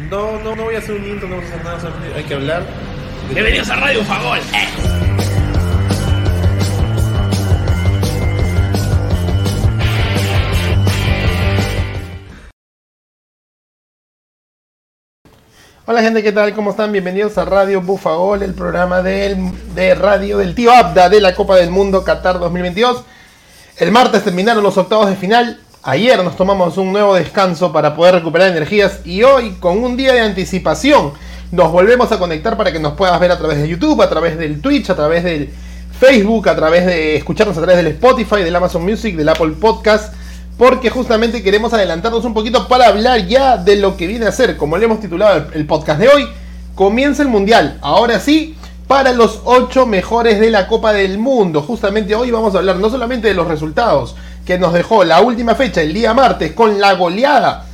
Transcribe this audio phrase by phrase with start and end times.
[0.00, 2.24] No, no, no voy a hacer un intro, no vamos a hacer nada, solamente hay
[2.24, 2.64] que hablar.
[3.30, 4.38] Bienvenidos a Radio Fagol.
[4.38, 4.68] Eh.
[15.86, 16.54] Hola gente, ¿qué tal?
[16.54, 16.90] ¿Cómo están?
[16.90, 21.54] Bienvenidos a Radio Bufagol, el programa del, de radio del tío Abda de la Copa
[21.56, 23.04] del Mundo Qatar 2022.
[23.76, 25.60] El martes terminaron los octavos de final.
[25.86, 30.14] Ayer nos tomamos un nuevo descanso para poder recuperar energías y hoy con un día
[30.14, 31.12] de anticipación
[31.52, 34.38] nos volvemos a conectar para que nos puedas ver a través de YouTube, a través
[34.38, 35.50] del Twitch, a través del
[36.00, 40.14] Facebook, a través de escucharnos a través del Spotify, del Amazon Music, del Apple Podcast
[40.56, 44.56] porque justamente queremos adelantarnos un poquito para hablar ya de lo que viene a ser,
[44.56, 46.26] como le hemos titulado el podcast de hoy,
[46.74, 48.56] comienza el Mundial, ahora sí,
[48.88, 51.60] para los 8 mejores de la Copa del Mundo.
[51.60, 55.54] Justamente hoy vamos a hablar no solamente de los resultados que nos dejó la última
[55.54, 57.66] fecha, el día martes, con la goleada,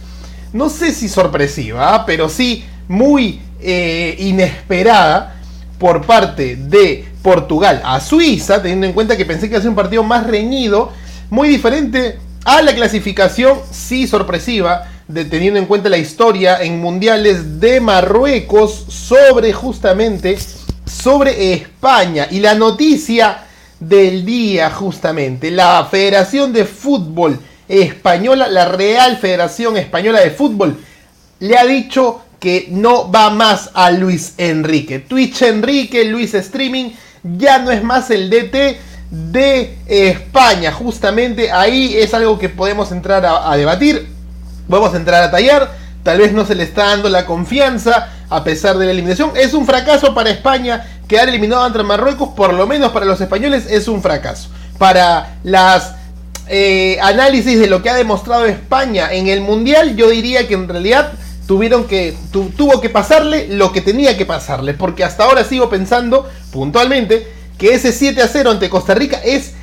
[0.53, 5.37] no sé si sorpresiva, pero sí muy eh, inesperada
[5.79, 10.03] por parte de Portugal a Suiza, teniendo en cuenta que pensé que iba un partido
[10.03, 10.93] más reñido,
[11.31, 17.61] muy diferente a la clasificación, sí sorpresiva, de, teniendo en cuenta la historia en mundiales
[17.61, 20.39] de Marruecos sobre justamente
[20.87, 22.27] sobre España.
[22.31, 23.45] Y la noticia
[23.81, 30.79] del día justamente la Federación de Fútbol Española, la Real Federación Española de Fútbol
[31.41, 34.99] le ha dicho que no va más a Luis Enrique.
[34.99, 36.91] Twitch Enrique, Luis Streaming
[37.23, 38.79] ya no es más el DT
[39.11, 40.73] de España.
[40.73, 44.09] Justamente ahí es algo que podemos entrar a, debatir,
[44.69, 45.71] podemos entrar a tallar.
[46.03, 49.33] Tal vez no se le está dando la confianza a pesar de la eliminación.
[49.37, 53.67] Es un fracaso para España quedar eliminado ante Marruecos, por lo menos para los españoles
[53.69, 54.49] es un fracaso.
[54.79, 55.97] Para las
[56.47, 60.69] eh, análisis de lo que ha demostrado España en el Mundial, yo diría que en
[60.69, 61.13] realidad
[61.49, 66.29] tuvieron que tuvo que pasarle lo que tenía que pasarle, porque hasta ahora sigo pensando
[66.53, 67.27] puntualmente
[67.59, 69.55] que ese 7 a 0 ante Costa Rica es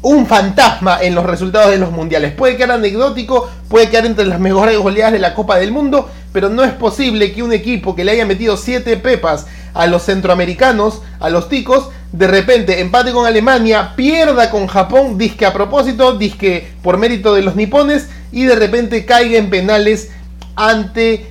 [0.00, 2.32] un fantasma en los resultados de los mundiales.
[2.32, 6.48] Puede quedar anecdótico, puede quedar entre las mejores goleadas de la Copa del Mundo, pero
[6.48, 11.00] no es posible que un equipo que le haya metido 7 pepas a los centroamericanos,
[11.20, 16.72] a los ticos, de repente empate con Alemania, pierda con Japón, disque a propósito, disque
[16.82, 20.10] por mérito de los nipones, y de repente caiga en penales
[20.56, 21.28] ante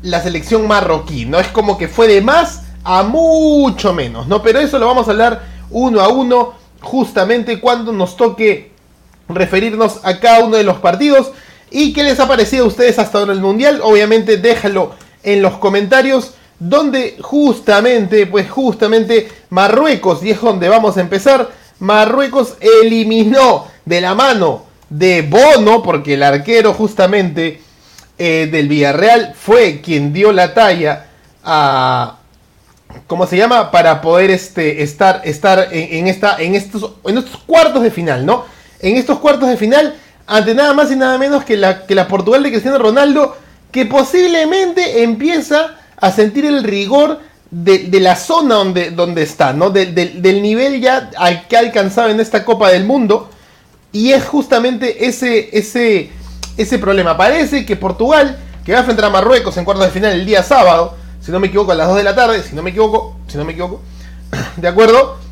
[0.00, 1.26] la selección marroquí.
[1.26, 4.42] No es como que fue de más a mucho menos, ¿no?
[4.42, 8.72] Pero eso lo vamos a hablar uno a uno, justamente cuando nos toque
[9.28, 11.32] referirnos a cada uno de los partidos.
[11.78, 13.80] ¿Y qué les ha parecido a ustedes hasta ahora el Mundial?
[13.82, 16.32] Obviamente déjalo en los comentarios.
[16.58, 21.50] Donde justamente, pues justamente Marruecos, y es donde vamos a empezar.
[21.78, 27.60] Marruecos eliminó de la mano de Bono, porque el arquero justamente
[28.16, 31.08] eh, del Villarreal fue quien dio la talla
[31.44, 32.20] a,
[33.06, 33.70] ¿cómo se llama?
[33.70, 38.46] Para poder este, estar, estar en, esta, en, estos, en estos cuartos de final, ¿no?
[38.80, 39.94] En estos cuartos de final,
[40.26, 43.36] ante nada más y nada menos que la, que la Portugal de Cristiano Ronaldo,
[43.70, 47.20] que posiblemente empieza a sentir el rigor
[47.50, 49.70] de, la zona donde, donde está, ¿no?
[49.70, 53.30] del nivel ya al que ha alcanzado en esta Copa del Mundo.
[53.92, 56.10] Y es justamente ese, ese,
[56.56, 57.16] ese problema.
[57.16, 60.42] Parece que Portugal, que va a enfrentar a Marruecos en cuartos de final el día
[60.42, 63.16] sábado, si no me equivoco, a las 2 de la tarde, si no me equivoco,
[63.26, 63.80] si no me equivoco,
[64.56, 65.25] ¿de acuerdo?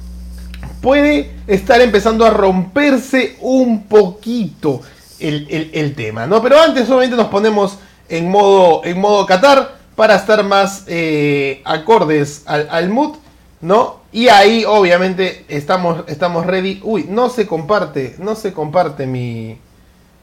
[0.85, 4.83] Puede estar empezando a romperse un poquito
[5.19, 6.43] el, tema, ¿no?
[6.43, 7.79] Pero antes solamente nos ponemos
[8.11, 13.17] en modo, en modo Qatar para estar más eh, acordes al, mood,
[13.63, 14.01] ¿no?
[14.13, 16.81] Y ahí obviamente estamos, estamos ready.
[16.83, 19.57] Uy, no se comparte, no se comparte mi,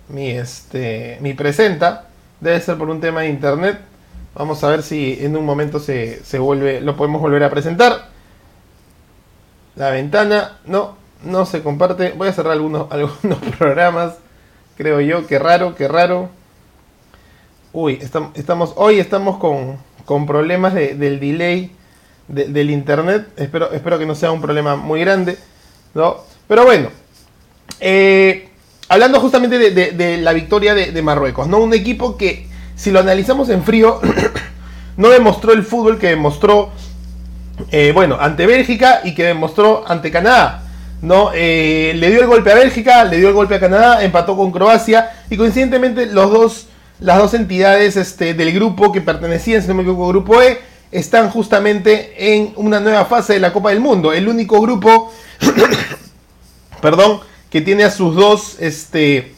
[0.10, 2.06] mi, este, mi presenta.
[2.40, 3.80] Debe ser por un tema de internet.
[4.36, 8.11] Vamos a ver si en un momento se, vuelve, lo podemos volver a presentar.
[9.75, 12.12] La ventana, no, no se comparte.
[12.12, 14.15] Voy a cerrar algunos, algunos programas.
[14.77, 16.29] Creo yo, qué raro, qué raro.
[17.73, 21.71] Uy, estamos, hoy estamos con, con problemas del delay
[22.27, 23.27] del internet.
[23.38, 25.38] Espero, espero que no sea un problema muy grande.
[25.94, 26.18] ¿no?
[26.47, 26.89] Pero bueno,
[27.79, 28.50] eh,
[28.89, 31.59] hablando justamente de, la victoria de, de, Marruecos, ¿no?
[31.59, 34.00] Un equipo que si lo analizamos en frío,
[34.97, 36.71] no demostró el fútbol que demostró,
[37.71, 40.63] eh, bueno, ante Bélgica y que demostró ante Canadá.
[41.01, 41.31] ¿no?
[41.33, 44.51] Eh, le dio el golpe a Bélgica, le dio el golpe a Canadá, empató con
[44.51, 46.68] Croacia y coincidentemente los dos,
[47.00, 50.59] las dos entidades este, del grupo que pertenecían, si no me equivoco, grupo E,
[50.92, 54.13] están justamente en una nueva fase de la Copa del Mundo.
[54.13, 55.12] El único grupo,
[56.81, 59.33] perdón, que tiene a sus dos, este,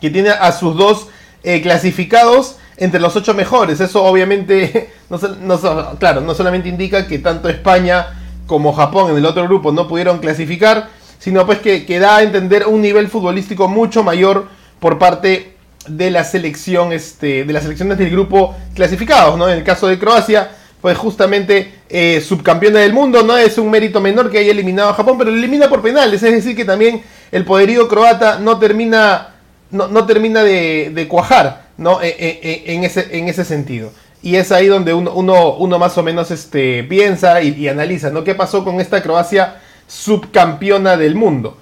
[0.00, 1.08] que tiene a sus dos
[1.42, 3.80] eh, clasificados entre los ocho mejores.
[3.80, 5.58] Eso obviamente, no,
[5.98, 8.06] claro, no solamente indica que tanto España
[8.46, 10.88] como Japón en el otro grupo no pudieron clasificar,
[11.18, 14.48] sino pues que, que da a entender un nivel futbolístico mucho mayor
[14.80, 15.54] por parte
[15.86, 19.48] de la selección, este, de las selecciones del grupo clasificados, ¿no?
[19.48, 20.50] En el caso de Croacia,
[20.84, 24.94] pues justamente eh, subcampeona del mundo, no es un mérito menor que haya eliminado a
[24.94, 29.30] Japón, pero lo elimina por penales, es decir que también el poderío croata no termina,
[29.70, 32.00] no, termina de, cuajar, ¿no?
[32.02, 33.92] E, e, e, en, ese, en ese sentido.
[34.24, 38.24] Y es ahí donde uno, uno, más o menos este, piensa y, analiza, ¿no?
[38.24, 41.58] ¿Qué pasó con esta Croacia subcampeona del mundo?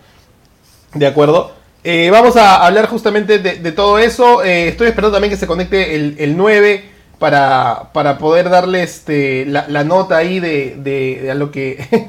[0.94, 1.52] ¿De acuerdo?
[1.82, 4.44] Eh, vamos a hablar justamente de, todo eso.
[4.44, 6.84] Eh, estoy esperando también que se conecte el, 9
[7.18, 12.08] para, para, poder darle este, la, nota ahí de, a lo que.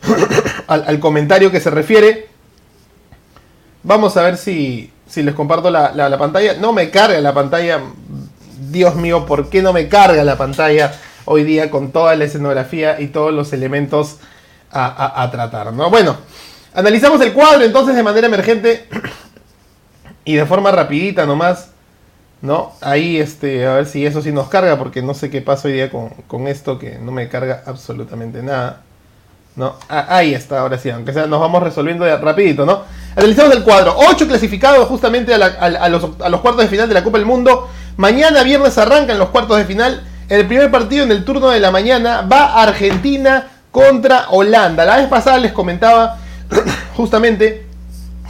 [0.68, 2.28] al, comentario que se refiere.
[3.82, 6.54] Vamos a ver si, si les comparto la, pantalla.
[6.54, 7.80] No me carga la pantalla.
[8.70, 10.92] Dios mío, ¿por qué no me carga la pantalla
[11.24, 14.18] hoy día con toda la escenografía y todos los elementos
[14.70, 15.72] a, a tratar?
[15.72, 15.90] ¿no?
[15.90, 16.16] Bueno.
[16.74, 18.86] Analizamos el cuadro entonces de manera emergente
[20.24, 21.70] y de forma rapidita nomás.
[22.40, 22.72] ¿No?
[22.80, 25.74] Ahí, este, a ver si eso sí nos carga, porque no sé qué pasa hoy
[25.74, 28.82] día con, esto, que no me carga absolutamente nada.
[29.58, 29.74] ¿No?
[29.88, 32.82] Ah, ahí está, ahora sí, aunque sea, nos vamos resolviendo rapidito, ¿no?
[33.16, 33.92] Analizamos el cuadro.
[34.08, 37.68] 8 clasificados justamente a, los, a los cuartos de final de la Copa del Mundo.
[37.96, 40.06] Mañana viernes arrancan los cuartos de final.
[40.28, 44.84] El primer partido en el turno de la mañana va Argentina contra Holanda.
[44.84, 46.18] La vez pasada les comentaba
[46.96, 47.66] justamente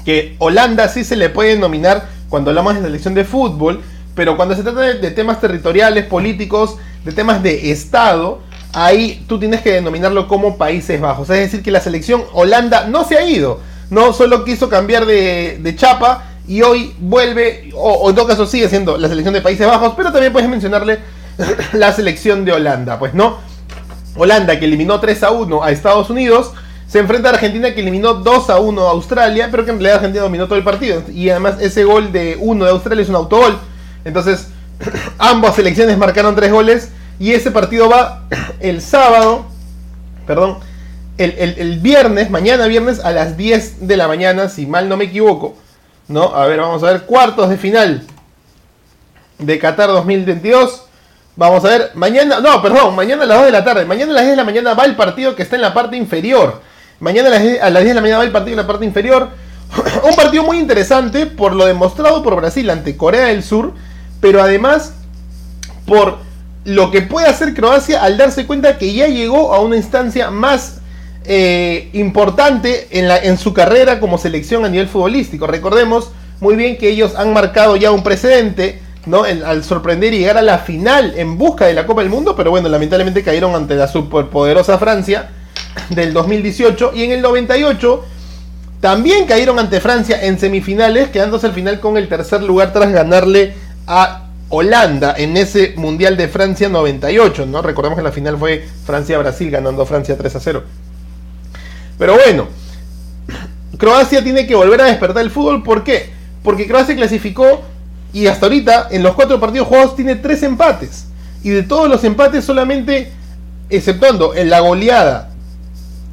[0.06, 3.82] que Holanda sí se le puede nominar cuando hablamos de selección de fútbol,
[4.14, 8.40] pero cuando se trata de, temas territoriales, políticos, de temas de Estado,
[8.72, 11.30] ahí tú tienes que denominarlo como Países Bajos.
[11.30, 13.60] Es decir, que la selección Holanda no se ha ido,
[13.90, 18.96] no solo quiso cambiar de, chapa y hoy vuelve, o, en todo caso sigue siendo
[18.98, 20.98] la selección de Países Bajos, pero también puedes mencionarle
[21.72, 23.38] la selección de Holanda, pues no.
[24.16, 26.52] Holanda que eliminó 3 a 1 a Estados Unidos
[26.88, 29.96] se enfrenta a Argentina que eliminó 2 a 1 a Australia, pero que en realidad
[29.96, 31.02] Argentina dominó todo el partido.
[31.12, 33.58] Y además ese gol de 1 de Australia es un autogol.
[34.06, 34.48] Entonces,
[35.18, 36.90] ambas selecciones marcaron 3 goles.
[37.18, 38.22] Y ese partido va
[38.60, 39.46] el sábado,
[40.26, 40.58] perdón,
[41.18, 45.56] el, viernes, mañana viernes a las 10 de la mañana, si mal no me equivoco.
[46.06, 46.34] ¿no?
[46.34, 48.02] A ver, vamos a ver cuartos de final
[49.38, 50.84] de Qatar 2022.
[51.36, 53.84] Vamos a ver, mañana, no, perdón, mañana a las 2 de la tarde.
[53.84, 55.96] Mañana a las 10 de la mañana va el partido que está en la parte
[55.96, 56.60] inferior.
[57.00, 59.28] Mañana a las 10 de la mañana va el partido en la parte inferior.
[60.08, 63.74] Un partido muy interesante por lo demostrado por Brasil ante Corea del Sur,
[64.20, 64.94] pero además
[65.86, 66.27] por
[66.68, 70.80] lo que puede hacer Croacia al darse cuenta que ya llegó a una instancia más
[71.24, 75.46] eh, importante en, la, en su carrera como selección a nivel futbolístico.
[75.46, 76.10] Recordemos
[76.40, 79.24] muy bien que ellos han marcado ya un precedente ¿no?
[79.24, 82.50] al sorprender y llegar a la final en busca de la Copa del Mundo, pero
[82.50, 85.30] bueno, lamentablemente cayeron ante la superpoderosa Francia
[85.88, 88.04] del 2018 y en el 98
[88.82, 93.54] también cayeron ante Francia en semifinales, quedándose al final con el tercer lugar tras ganarle
[93.86, 97.62] a Holanda en ese Mundial de Francia 98, ¿no?
[97.62, 100.62] Recordemos que la final fue Francia-Brasil ganando Francia 3 a 0.
[101.98, 102.48] Pero bueno,
[103.76, 106.10] Croacia tiene que volver a despertar el fútbol, ¿por qué?
[106.42, 107.62] Porque Croacia clasificó
[108.12, 111.06] y hasta ahorita en los cuatro partidos jugados tiene tres empates.
[111.42, 113.12] Y de todos los empates solamente,
[113.68, 115.30] exceptuando en la goleada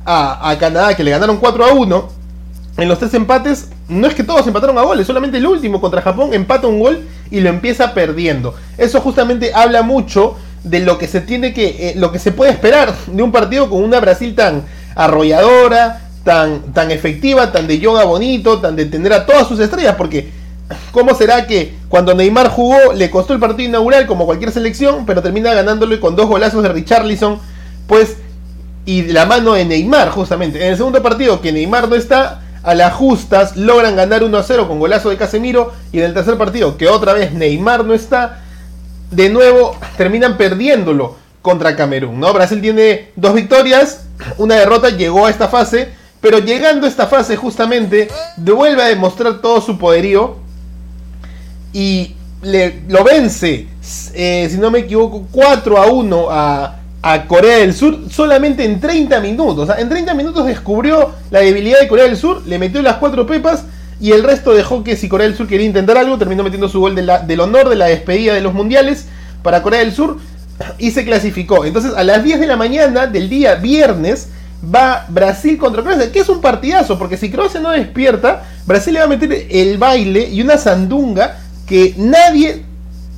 [0.05, 2.09] a, Canadá, que le ganaron 4 a 1.
[2.77, 6.01] En los tres empates, no es que todos empataron a goles, solamente el último contra
[6.01, 8.55] Japón empata un gol y lo empieza perdiendo.
[8.77, 12.51] Eso justamente habla mucho de lo que se tiene que, eh, lo que se puede
[12.51, 14.63] esperar de un partido con una Brasil tan
[14.95, 19.95] arrolladora, tan, tan efectiva, tan de yoga bonito, tan de tener a todas sus estrellas,
[19.95, 20.31] porque
[20.91, 25.21] ¿cómo será que cuando Neymar jugó le costó el partido inaugural como cualquier selección, pero
[25.21, 27.39] termina ganándole con dos golazos de Richarlison?
[27.87, 28.17] Pues
[28.85, 30.63] y la mano de Neymar, justamente.
[30.63, 34.43] En el segundo partido, que Neymar no está, a las justas logran ganar 1 a
[34.43, 35.71] 0 con golazo de Casemiro.
[35.91, 38.41] Y en el tercer partido, que otra vez Neymar no está,
[39.11, 42.19] de nuevo terminan perdiéndolo contra Camerún.
[42.19, 42.33] ¿no?
[42.33, 44.07] Brasil tiene dos victorias,
[44.37, 45.89] una derrota, llegó a esta fase.
[46.21, 48.07] Pero llegando a esta fase, justamente,
[48.37, 50.37] vuelve a demostrar todo su poderío.
[51.71, 53.67] Y le, lo vence,
[54.15, 58.79] eh, si no me equivoco, 4 a 1 a a Corea del Sur solamente en
[58.79, 59.69] 30 minutos.
[59.77, 63.65] en 30 minutos descubrió la debilidad de Corea del Sur, le metió las cuatro pepas
[64.01, 66.79] y el resto dejó que si Corea del Sur quería intentar algo, terminó metiendo su
[66.79, 69.05] gol del honor de la despedida de los mundiales
[69.43, 70.17] para Corea del Sur
[70.79, 71.63] y se clasificó.
[71.63, 74.29] Entonces a las 10 de la mañana del día viernes
[74.63, 79.01] va Brasil contra Croacia, que es un partidazo, porque si Croacia no despierta, Brasil le
[79.01, 82.65] va a meter el baile y una sandunga que nadie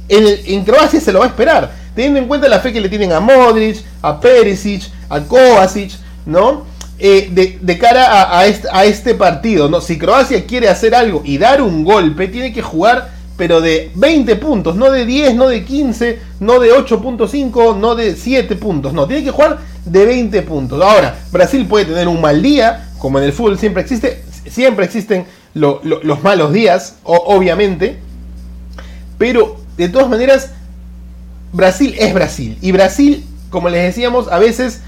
[0.10, 3.12] en, Croacia se lo va a esperar, teniendo en cuenta la fe que le tienen
[3.12, 5.94] a Modric, a Perisic, a Kovacic,
[6.28, 6.66] ¿no?
[7.00, 8.46] Eh, de, cara a,
[8.86, 9.82] este, partido, ¿no?
[9.82, 14.36] Si Croacia quiere hacer algo y dar un golpe, tiene que jugar, pero de 20
[14.36, 19.08] puntos, no de 10, no de 15, no de 8.5, no de 7 puntos, no,
[19.08, 20.80] tiene que jugar de 20 puntos.
[20.80, 25.26] Ahora, Brasil puede tener un mal día, como en el fútbol siempre existe, siempre existen
[25.56, 27.98] los malos días, obviamente,
[29.18, 30.52] pero de todas maneras,
[31.52, 32.58] Brasil es Brasil.
[32.62, 34.82] Y Brasil, como les decíamos, a veces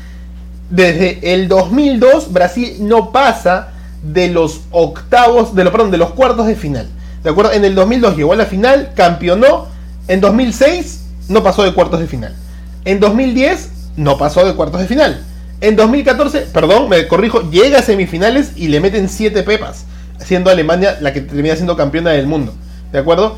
[0.70, 3.70] desde el 2002 Brasil no pasa
[4.04, 6.88] de los octavos, de, lo, perdón, de los cuartos de final.
[7.24, 7.52] ¿De acuerdo?
[7.52, 9.68] En el 2002 llegó a la final, campeonó.
[10.08, 12.36] En 2006 no pasó de cuartos de final.
[12.86, 15.22] En 2010 no pasó de cuartos de final.
[15.62, 19.86] En 2014, perdón, me corrijo, llega a semifinales y le meten 7 pepas,
[20.18, 22.54] siendo Alemania la que termina siendo campeona del mundo.
[22.94, 23.38] ¿De acuerdo?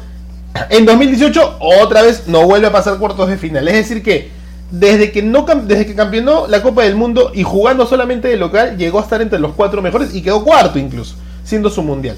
[0.69, 3.67] En 2018 otra vez no vuelve a pasar cuartos de final.
[3.67, 4.29] Es decir que
[4.71, 8.77] desde que, no, desde que campeonó la Copa del Mundo y jugando solamente de local,
[8.77, 12.15] llegó a estar entre los cuatro mejores y quedó cuarto incluso, siendo su mundial.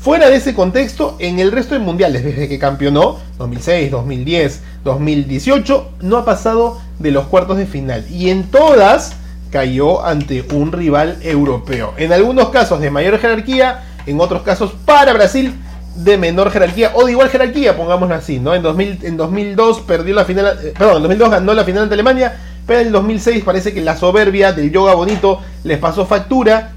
[0.00, 5.90] Fuera de ese contexto, en el resto de mundiales, desde que campeonó, 2006, 2010, 2018,
[6.00, 8.06] no ha pasado de los cuartos de final.
[8.10, 9.12] Y en todas
[9.50, 11.92] cayó ante un rival europeo.
[11.98, 15.52] En algunos casos de mayor jerarquía, en otros casos para Brasil
[15.94, 18.54] de menor jerarquía o de igual jerarquía, pongámoslo así, ¿no?
[18.54, 21.94] En, 2000, en 2002 perdió la final, eh, perdón, en 2002 ganó la final ante
[21.94, 26.72] Alemania, pero en el 2006 parece que la soberbia del yoga bonito les pasó factura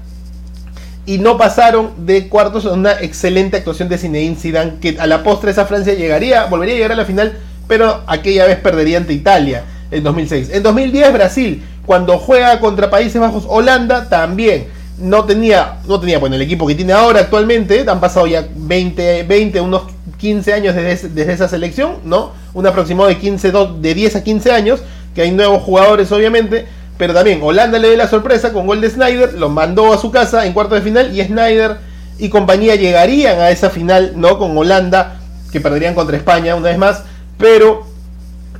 [1.06, 5.22] y no pasaron de cuartos en una excelente actuación de Zinedine Zidane que a la
[5.22, 9.12] postre esa Francia llegaría, volvería a llegar a la final, pero aquella vez perdería ante
[9.12, 10.50] Italia en 2006.
[10.50, 14.66] En 2010 Brasil, cuando juega contra Países Bajos, Holanda también
[14.98, 19.24] no tenía, no tenía, bueno, el equipo que tiene ahora actualmente, han pasado ya 20,
[19.24, 19.82] 20 unos
[20.18, 22.32] 15 años desde, desde esa selección, ¿no?
[22.52, 24.80] Un aproximado de 15, de 10 a 15 años,
[25.14, 28.90] que hay nuevos jugadores obviamente, pero también Holanda le dio la sorpresa con gol de
[28.90, 31.78] Snyder, lo mandó a su casa en cuarto de final y Snyder
[32.18, 34.38] y compañía llegarían a esa final, ¿no?
[34.38, 35.16] Con Holanda,
[35.50, 37.02] que perderían contra España una vez más,
[37.36, 37.84] pero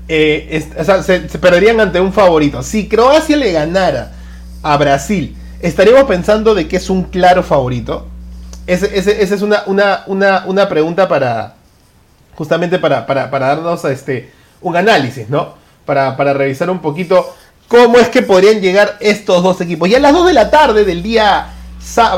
[0.08, 0.66] eh,
[1.04, 2.62] se perderían ante un favorito.
[2.62, 4.12] Si Croacia le ganara
[4.62, 8.06] a Brasil, ¿estaríamos pensando de que es un claro favorito?
[8.66, 11.54] Esa es una, una, una, pregunta para,
[12.34, 14.30] justamente para, para, darnos este,
[14.62, 15.54] un análisis, ¿no?
[15.84, 17.34] Para, para, revisar un poquito
[17.68, 19.88] cómo es que podrían llegar estos dos equipos.
[19.88, 21.48] Y a las 2 de la tarde del día,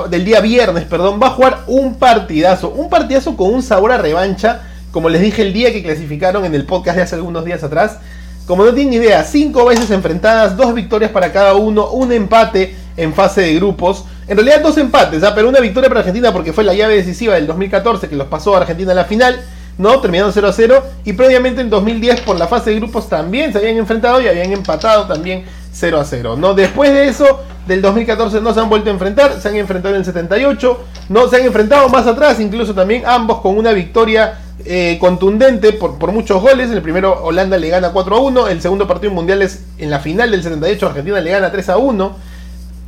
[0.08, 3.98] del día viernes, perdón, va a jugar un partidazo, un partidazo con un sabor a
[3.98, 4.62] revancha,
[4.92, 7.98] como les dije el día que clasificaron en el podcast de hace algunos días atrás.
[8.46, 13.14] Como no tienen idea, cinco veces enfrentadas, dos victorias para cada uno, un empate en
[13.14, 14.04] fase de grupos.
[14.28, 15.32] En realidad dos empates, ¿ah?
[15.34, 18.54] pero una victoria para Argentina porque fue la llave decisiva del 2014 que los pasó
[18.54, 19.40] a Argentina a la final,
[19.78, 20.00] ¿no?
[20.00, 20.84] Terminaron 0 a 0.
[21.04, 24.52] Y previamente en 2010 por la fase de grupos también se habían enfrentado y habían
[24.52, 26.54] empatado también 0 a 0, ¿no?
[26.54, 30.00] Después de eso, del 2014 no se han vuelto a enfrentar, se han enfrentado en
[30.00, 34.96] el 78, no se han enfrentado más atrás, incluso también ambos con una victoria eh,
[34.98, 36.70] contundente por, por, muchos goles.
[36.70, 40.00] El primero Holanda le gana 4 a 1, el segundo partido mundial es en la
[40.00, 42.16] final del 78, Argentina le gana 3 a 1.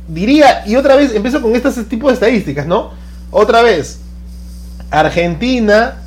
[0.09, 2.91] Diría, y otra vez empiezo con este tipo de estadísticas, ¿no?
[3.31, 3.99] Otra vez,
[4.89, 5.97] Argentina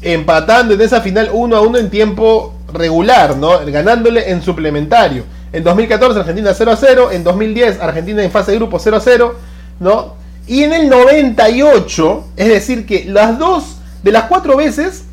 [0.00, 3.58] empatando en esa final 1 a 1 en tiempo regular, ¿no?
[3.66, 5.24] Ganándole en suplementario.
[5.52, 9.00] En 2014 Argentina 0 a 0, en 2010 Argentina en fase de grupo 0 a
[9.00, 9.34] 0,
[9.80, 10.14] ¿no?
[10.46, 15.04] Y en el 98, es decir que las dos de las cuatro veces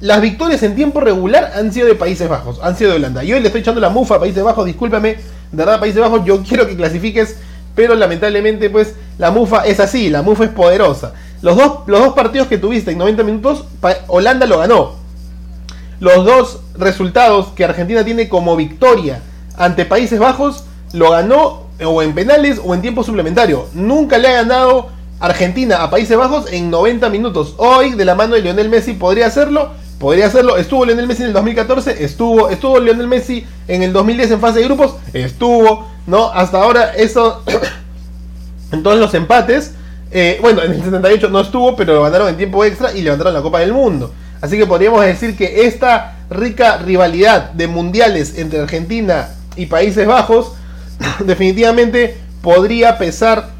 [0.00, 3.24] las victorias en tiempo regular han sido de Países Bajos, han sido de Holanda.
[3.24, 5.16] Y hoy le estoy echando la mufa a Países Bajos, discúlpame,
[5.52, 7.36] de verdad Países Bajos, yo quiero que clasifiques,
[7.74, 11.12] pero lamentablemente pues la mufa es así, la mufa es poderosa.
[11.42, 13.64] Los dos, los dos partidos que tuviste en 90 minutos,
[14.08, 14.94] Holanda lo ganó.
[16.00, 19.22] Los dos resultados que Argentina tiene como victoria
[19.56, 23.66] ante Países Bajos lo ganó o en penales o en tiempo suplementario.
[23.74, 24.88] Nunca le ha ganado
[25.20, 27.54] Argentina a Países Bajos en 90 minutos.
[27.56, 29.70] Hoy, de la mano de Lionel Messi, podría hacerlo.
[29.98, 30.56] Podría hacerlo.
[30.56, 32.04] Estuvo Lionel Messi en el 2014.
[32.04, 34.96] Estuvo, estuvo Lionel Messi en el 2010 en fase de grupos.
[35.12, 35.88] Estuvo.
[36.06, 36.30] ¿No?
[36.30, 37.42] Hasta ahora eso.
[38.72, 39.72] en todos los empates.
[40.10, 43.34] Eh, bueno, en el 78 no estuvo, pero lo ganaron en tiempo extra y levantaron
[43.34, 44.12] la Copa del Mundo.
[44.40, 50.52] Así que podríamos decir que esta rica rivalidad de mundiales entre Argentina y Países Bajos,
[51.24, 53.50] definitivamente podría pesar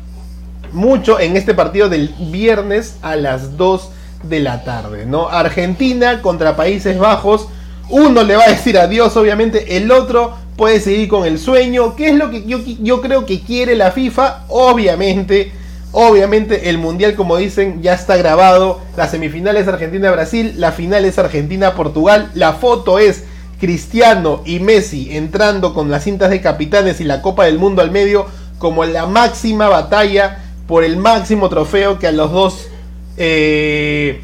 [0.72, 3.90] mucho en este partido del viernes a las 2
[4.28, 5.28] de la tarde, ¿no?
[5.28, 7.48] Argentina contra Países Bajos.
[7.88, 11.94] Uno le va a decir adiós, obviamente, el otro puede seguir con el sueño.
[11.94, 14.44] ¿Qué es lo que yo, creo que quiere la FIFA?
[14.48, 15.52] Obviamente,
[15.98, 18.80] Obviamente el mundial, como dicen, ya está grabado.
[18.98, 22.30] La semifinal es Argentina-Brasil, la final es Argentina-Portugal.
[22.34, 23.24] La foto es
[23.58, 27.92] Cristiano y Messi entrando con las cintas de capitanes y la Copa del Mundo al
[27.92, 28.26] medio
[28.58, 32.68] como la máxima batalla por el máximo trofeo que a los dos
[33.16, 34.20] eh,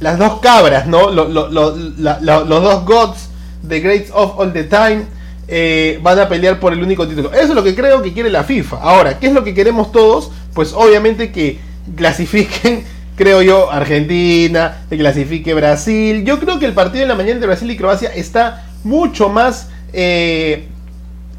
[0.00, 1.10] las dos cabras, ¿no?
[1.10, 3.30] Los, dos gods,
[3.66, 5.04] the greats of all the time,
[5.48, 7.32] eh, van a pelear por el único título.
[7.32, 8.76] Eso es lo que creo que quiere la FIFA.
[8.76, 10.30] Ahora, ¿qué es lo que queremos todos?
[10.52, 11.58] Pues obviamente que
[11.96, 12.84] clasifiquen,
[13.16, 16.24] creo yo, Argentina, que clasifique Brasil.
[16.24, 19.68] Yo creo que el partido de la mañana de Brasil y Croacia está mucho más,
[19.94, 20.66] eh,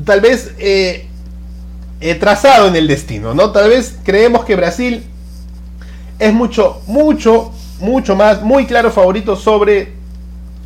[0.04, 0.56] tal vez,
[2.20, 3.52] trazado en el destino, ¿no?
[3.52, 5.04] Tal vez creemos que Brasil
[6.20, 9.94] es mucho, mucho, mucho más, muy claro favorito sobre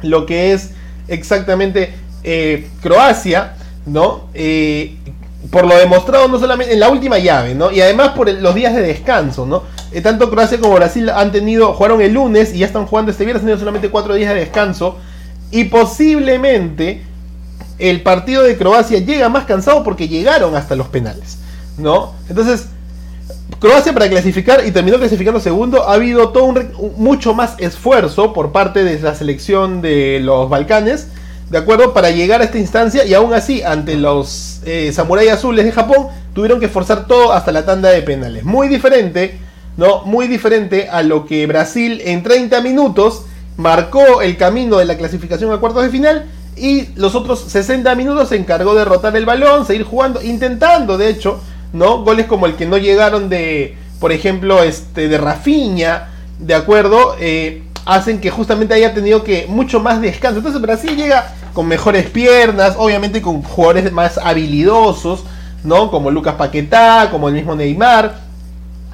[0.01, 0.71] lo que es
[1.07, 4.25] exactamente eh, Croacia, ¿no?
[4.33, 4.95] Eh,
[5.49, 7.71] por lo demostrado no solamente en la última llave, ¿no?
[7.71, 9.63] Y además por los días de descanso, ¿no?
[9.91, 13.25] Eh, tanto Croacia como Brasil han tenido, jugaron el lunes y ya están jugando este
[13.25, 14.97] viernes, han tenido solamente cuatro días de descanso.
[15.49, 17.03] Y posiblemente
[17.77, 21.39] el partido de Croacia llega más cansado porque llegaron hasta los penales,
[21.77, 22.13] ¿no?
[22.29, 22.67] Entonces,
[23.59, 25.87] Croacia para clasificar y terminó clasificando segundo.
[25.87, 31.07] Ha habido todo un, mucho más esfuerzo por parte de la selección de los Balcanes,
[31.49, 31.93] ¿de acuerdo?
[31.93, 34.91] Para llegar a esta instancia y aún así, ante los eh,
[35.31, 38.43] Azules de Japón, tuvieron que forzar todo hasta la tanda de penales.
[38.43, 39.37] Muy diferente,
[39.77, 40.03] ¿no?
[40.05, 43.25] Muy diferente a lo que Brasil en 30 minutos
[43.57, 48.29] marcó el camino de la clasificación a cuartos de final y los otros 60 minutos
[48.29, 51.41] se encargó de rotar el balón, seguir jugando, intentando, de hecho,
[51.73, 52.03] ¿no?
[52.03, 57.15] Goles como el que no llegaron de, por ejemplo, este, de Rafinha, ¿de acuerdo?
[57.19, 60.37] Eh, hacen que justamente haya tenido que mucho más descanso.
[60.37, 65.23] Entonces Brasil llega con mejores piernas, obviamente con jugadores más habilidosos,
[65.63, 65.91] ¿no?
[65.91, 68.19] Como Lucas Paquetá, como el mismo Neymar,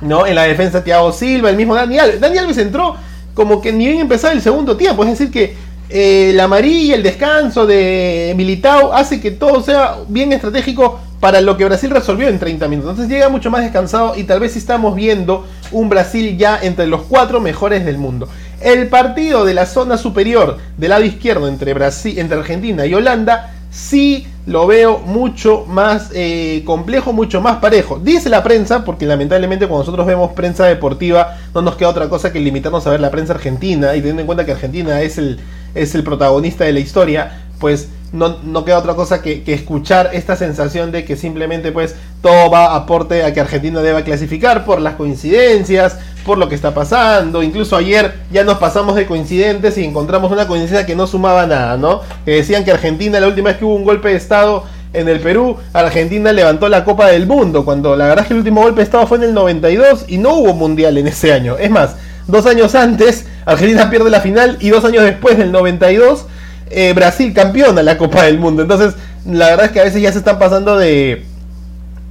[0.02, 0.26] ¿no?
[0.26, 2.20] En la defensa Thiago Silva, el mismo Dani Alves.
[2.20, 2.96] Dani Alves entró
[3.34, 5.56] como que ni bien empezaba el segundo tiempo, es decir que
[5.89, 11.58] eh, la amarilla, el descanso de Militao hace que todo sea bien estratégico para lo
[11.58, 12.91] que Brasil resolvió en 30 minutos.
[12.91, 17.04] Entonces llega mucho más descansado y tal vez estamos viendo un Brasil ya entre los
[17.04, 18.28] cuatro mejores del mundo.
[18.60, 23.54] El partido de la zona superior del lado izquierdo entre, Brasil, entre Argentina y Holanda
[23.71, 28.00] sí lo veo mucho más eh, complejo, mucho más parejo.
[28.00, 32.32] Dice la prensa, porque lamentablemente cuando nosotros vemos prensa deportiva no nos queda otra cosa
[32.32, 35.39] que limitarnos a ver la prensa argentina y teniendo en cuenta que Argentina es el,
[35.82, 40.92] es el protagonista de la historia, pues no, queda otra cosa que, escuchar esta sensación
[40.92, 45.98] de que simplemente pues todo va aporte a que Argentina deba clasificar por las coincidencias,
[46.26, 47.44] por lo que está pasando.
[47.44, 51.78] Incluso ayer ya nos pasamos de coincidentes y encontramos una coincidencia que no sumaba nada,
[51.78, 52.02] ¿no?
[52.26, 54.63] Que decían que Argentina la última vez que hubo un golpe de Estado
[54.94, 58.40] en el Perú, Argentina levantó la Copa del Mundo, cuando la verdad es que el
[58.40, 61.58] último golpe de Estado fue en el 92 y no hubo mundial en ese año.
[61.58, 66.26] Es más, dos años antes Argentina pierde la final y dos años después del 92
[66.70, 68.62] eh, Brasil campeona la Copa del Mundo.
[68.62, 71.24] Entonces, la verdad es que a veces ya se están pasando de.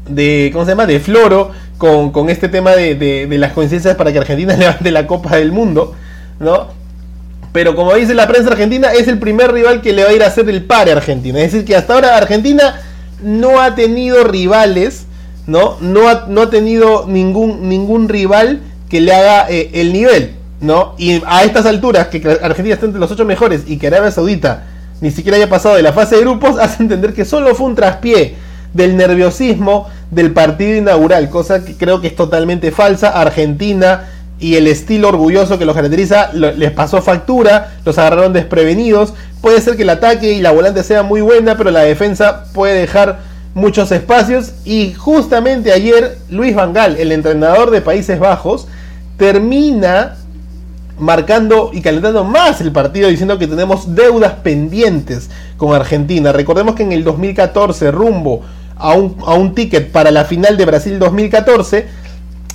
[0.09, 0.87] de ¿Cómo se llama?
[0.87, 5.53] De floro con, este tema de, las coincidencias para que Argentina levante la Copa del
[5.53, 5.94] Mundo,
[6.40, 6.68] ¿no?
[7.53, 10.22] Pero como dice la prensa argentina, es el primer rival que le va a ir
[10.22, 11.38] a hacer el par a Argentina.
[11.40, 12.81] Es decir, que hasta ahora Argentina
[13.22, 15.07] no ha tenido rivales,
[15.46, 15.79] ¿no?
[15.81, 20.36] No ha, no ha tenido ningún, ningún rival que le haga eh, el nivel.
[20.60, 20.94] ¿No?
[20.98, 24.64] Y a estas alturas, que Argentina está entre los ocho mejores y que Arabia Saudita
[25.00, 27.74] ni siquiera haya pasado de la fase de grupos, hace entender que solo fue un
[27.74, 28.34] traspié
[28.72, 33.08] del nerviosismo del partido inaugural, cosa que creo que es totalmente falsa.
[33.10, 34.04] Argentina
[34.38, 39.14] y el estilo orgulloso que los caracteriza les pasó factura, los agarraron desprevenidos.
[39.40, 42.78] Puede ser que el ataque y la volante sea muy buena, pero la defensa puede
[42.78, 43.18] dejar
[43.54, 44.52] muchos espacios.
[44.64, 48.68] Y justamente ayer Luis Vangal, el entrenador de Países Bajos,
[49.16, 50.16] termina
[50.98, 56.32] marcando y calentando más el partido diciendo que tenemos deudas pendientes con Argentina.
[56.32, 58.42] Recordemos que en el 2014 rumbo
[58.76, 61.87] a un, a un ticket para la final de Brasil 2014,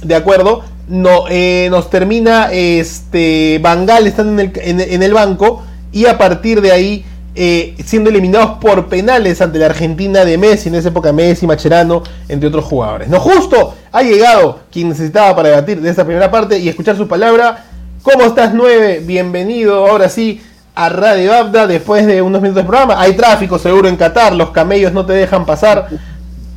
[0.03, 0.63] ¿de acuerdo?
[0.87, 6.59] No, eh, nos termina este Bangal estando en el, en, el, banco y a partir
[6.61, 11.13] de ahí eh, siendo eliminados por penales ante la Argentina de Messi, en esa época
[11.13, 13.07] Messi, Macherano, entre otros jugadores.
[13.07, 17.07] No, justo ha llegado quien necesitaba para debatir de esta primera parte y escuchar su
[17.07, 17.70] palabra
[18.03, 19.03] ¿Cómo estás, 9?
[19.05, 20.41] Bienvenido ahora sí
[20.73, 22.99] a Radio Abda después de unos minutos de programa.
[22.99, 25.87] Hay tráfico seguro en Qatar, los camellos no te dejan pasar.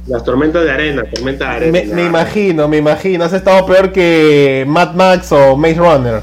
[0.06, 1.94] Las tormentas de arena, tormentas de arena.
[1.94, 3.24] Me, imagino, me imagino.
[3.24, 6.22] Has estado peor que Mad Max o Maze Runner.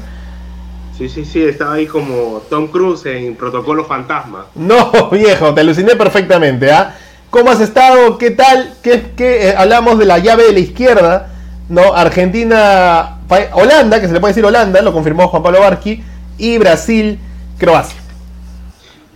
[0.98, 4.46] Sí, sí, sí, estaba ahí como Tom Cruise en Protocolo Fantasma.
[4.56, 6.96] No, viejo, te aluciné perfectamente, ¿ah?
[7.30, 8.18] ¿Cómo has estado?
[8.18, 8.74] ¿Qué tal?
[8.82, 11.28] ¿Qué, qué eh, hablamos de la llave de la izquierda?
[11.68, 11.94] ¿no?
[11.94, 13.21] Argentina,
[13.52, 16.02] Holanda, que se le puede decir Holanda, lo confirmó Juan Pablo Barqui,
[16.38, 17.18] y Brasil,
[17.58, 18.00] Croacia.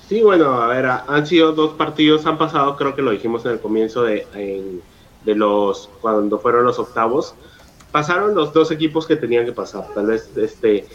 [0.08, 3.52] Sí, bueno, a ver, han sido dos partidos, han pasado, creo que lo dijimos en
[3.52, 4.26] el comienzo de,
[5.24, 7.34] de los, cuando fueron los octavos,
[7.90, 10.86] pasaron los dos equipos que tenían que pasar, tal vez este,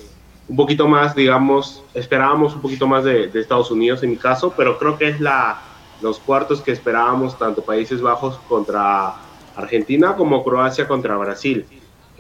[0.48, 4.54] un poquito más, digamos, esperábamos un poquito más de, de Estados Unidos en mi caso,
[4.56, 5.62] pero creo que es la,
[6.02, 9.16] los cuartos que esperábamos, tanto Países Bajos contra
[9.56, 11.66] Argentina como Croacia contra Brasil.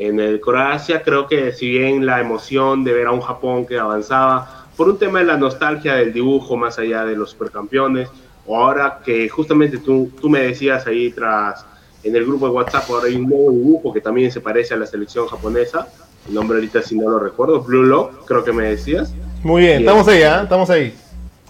[0.01, 3.77] En el Croacia creo que si bien la emoción de ver a un Japón que
[3.77, 8.09] avanzaba, por un tema de la nostalgia del dibujo más allá de los supercampeones,
[8.47, 11.63] o ahora que justamente tú, tú me decías ahí tras
[12.03, 14.77] en el grupo de WhatsApp, ahora hay un nuevo dibujo que también se parece a
[14.77, 15.87] la selección japonesa,
[16.27, 19.13] el nombre ahorita si no lo recuerdo, Blue Lock, creo que me decías.
[19.43, 20.39] Muy bien, estamos ahí, ¿eh?
[20.41, 20.95] estamos ahí.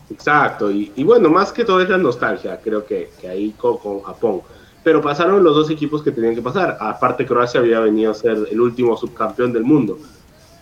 [0.10, 4.02] Exacto, y, bueno, más que todo es la nostalgia, creo que, que ahí con, con,
[4.02, 4.42] Japón.
[4.84, 6.78] Pero pasaron los dos equipos que tenían que pasar.
[6.80, 10.00] Aparte, Croacia había venido a ser el último subcampeón del mundo.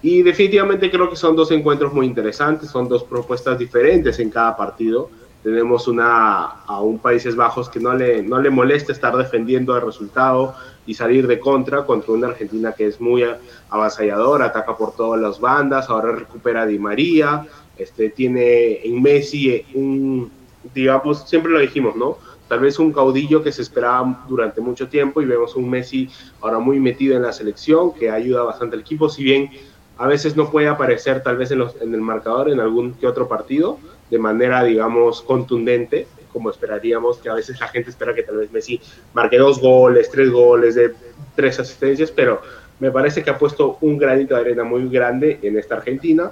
[0.01, 4.55] Y definitivamente creo que son dos encuentros muy interesantes, son dos propuestas diferentes en cada
[4.55, 5.09] partido.
[5.43, 9.81] Tenemos una, a un Países Bajos que no le, no le molesta estar defendiendo el
[9.81, 10.53] resultado
[10.85, 13.23] y salir de contra contra una Argentina que es muy
[13.69, 17.45] avasalladora, ataca por todas las bandas, ahora recupera a Di María,
[17.77, 20.31] este, tiene en Messi un,
[20.73, 22.17] digamos, siempre lo dijimos, ¿no?
[22.49, 26.09] Tal vez un caudillo que se esperaba durante mucho tiempo y vemos un Messi
[26.41, 29.51] ahora muy metido en la selección que ayuda bastante al equipo, si bien
[29.99, 33.05] a veces no puede aparecer tal vez en, los, en el marcador en algún que
[33.05, 33.77] otro partido
[34.09, 38.51] de manera, digamos, contundente, como esperaríamos, que a veces la gente espera que tal vez
[38.51, 38.81] Messi
[39.13, 40.93] marque dos goles, tres goles, de
[41.35, 42.41] tres asistencias, pero
[42.79, 46.31] me parece que ha puesto un granito de arena muy grande en esta Argentina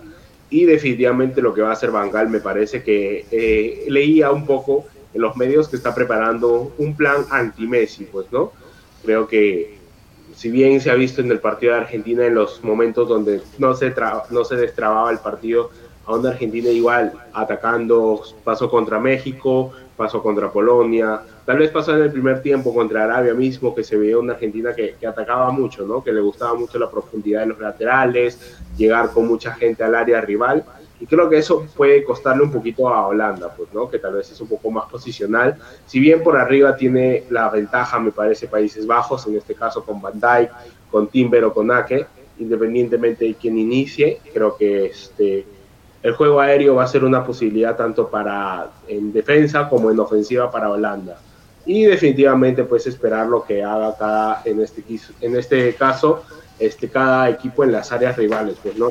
[0.50, 4.86] y definitivamente lo que va a hacer Bangal me parece que eh, leía un poco
[5.18, 8.52] en los medios que está preparando un plan anti-Messi, pues, ¿no?
[9.04, 9.80] Creo que
[10.36, 13.74] si bien se ha visto en el partido de Argentina en los momentos donde no
[13.74, 13.94] se,
[14.30, 15.72] no se destrababa el partido,
[16.06, 22.04] a una Argentina igual atacando, pasó contra México, pasó contra Polonia, tal vez pasó en
[22.04, 25.86] el primer tiempo contra Arabia mismo, que se veía una Argentina que, que, atacaba mucho,
[25.86, 26.04] ¿no?
[26.04, 30.22] que le gustaba mucho la profundidad de los laterales, llegar con mucha gente al área
[30.22, 30.64] rival,
[31.00, 33.90] y creo que eso puede costarle un poquito a Holanda, pues, ¿no?
[33.90, 38.00] que tal vez es un poco más posicional, si bien por arriba tiene la ventaja,
[38.00, 40.52] me parece, Países Bajos, en este caso con Van Dijk,
[40.90, 42.08] con Timber o con Ake,
[42.40, 45.46] independientemente de quién inicie, creo que este
[46.04, 50.50] el juego aéreo va a ser una posibilidad tanto para en defensa como en ofensiva
[50.50, 51.20] para Holanda.
[51.66, 54.84] Y definitivamente pues esperar lo que haga cada, en este,
[55.20, 56.24] en este caso,
[56.60, 58.90] este, cada equipo en las áreas rivales, pues no.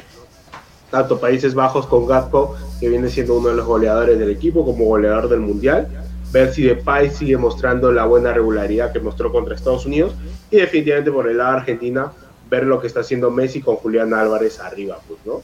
[0.96, 4.86] Tanto Países Bajos con Gatpo, que viene siendo uno de los goleadores del equipo, como
[4.86, 5.88] goleador del Mundial.
[6.32, 10.14] Ver si Depay sigue mostrando la buena regularidad que mostró contra Estados Unidos.
[10.50, 12.12] Y definitivamente por el lado Argentina,
[12.48, 15.42] ver lo que está haciendo Messi con Julián Álvarez arriba, pues, ¿no?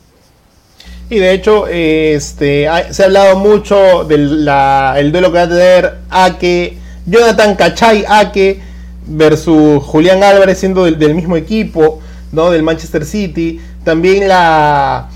[1.11, 5.99] Y de hecho, este, se ha hablado mucho del el duelo que va a tener
[6.09, 8.59] Ake, Jonathan Cachay Ake
[9.07, 12.01] versus Julián Álvarez siendo del, mismo equipo,
[12.33, 12.51] ¿no?
[12.51, 13.61] Del Manchester City.
[13.85, 15.11] También la.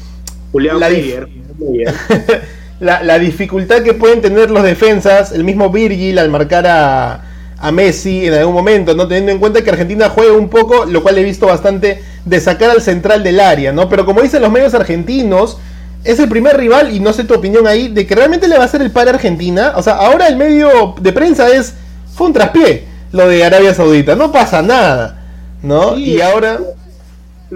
[0.56, 0.78] Julián
[2.80, 7.24] la, la, dificultad que pueden tener los defensas, el mismo Virgil al marcar a,
[7.58, 9.06] a Messi en algún momento, ¿no?
[9.06, 12.70] Teniendo en cuenta que Argentina juega un poco, lo cual he visto bastante, de sacar
[12.70, 13.88] al central del área, ¿no?
[13.88, 15.58] Pero como dicen los medios argentinos,
[16.04, 18.62] es el primer rival, y no sé tu opinión ahí, de que realmente le va
[18.62, 19.74] a hacer el par a Argentina.
[19.76, 21.74] O sea, ahora el medio de prensa es,
[22.14, 25.22] fue un traspié lo de Arabia Saudita, no pasa nada,
[25.62, 25.98] ¿no?
[25.98, 26.60] y ahora...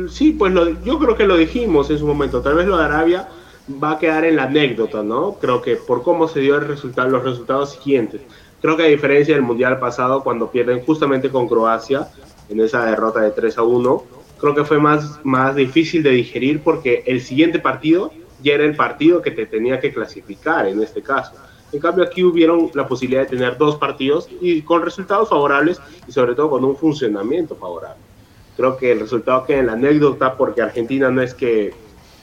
[0.09, 2.85] Sí, pues lo, yo creo que lo dijimos en su momento, tal vez lo de
[2.85, 3.29] Arabia
[3.83, 5.35] va a quedar en la anécdota, ¿no?
[5.40, 8.20] Creo que por cómo se dio el resultado, los resultados siguientes.
[8.61, 12.09] Creo que a diferencia del Mundial pasado, cuando pierden justamente con Croacia,
[12.48, 14.05] en esa derrota de 3 a 1,
[14.38, 18.76] creo que fue más, más difícil de digerir porque el siguiente partido ya era el
[18.76, 21.33] partido que te tenía que clasificar en este caso.
[21.72, 26.12] En cambio aquí hubieron la posibilidad de tener dos partidos y con resultados favorables y
[26.12, 28.10] sobre todo con un funcionamiento favorable.
[28.57, 31.73] Creo que el resultado queda en la anécdota porque Argentina no es que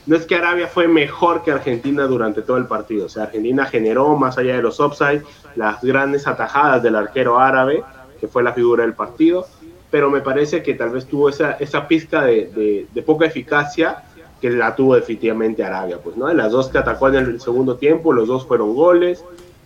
[0.05, 3.07] no es que Arabia fue mejor que Argentina durante todo el partido.
[3.07, 5.21] O sea, Argentina generó, más allá de los offside,
[5.55, 7.83] las grandes atajadas del arquero árabe,
[8.21, 9.45] que fue la figura del partido.
[9.91, 14.03] Pero me parece que tal vez tuvo esa, esa pizca de, de poca eficacia
[14.41, 16.31] que la tuvo definitivamente Arabia, pues, ¿no?
[16.33, 19.23] las dos que atacó en el segundo tiempo, los dos fueron goles,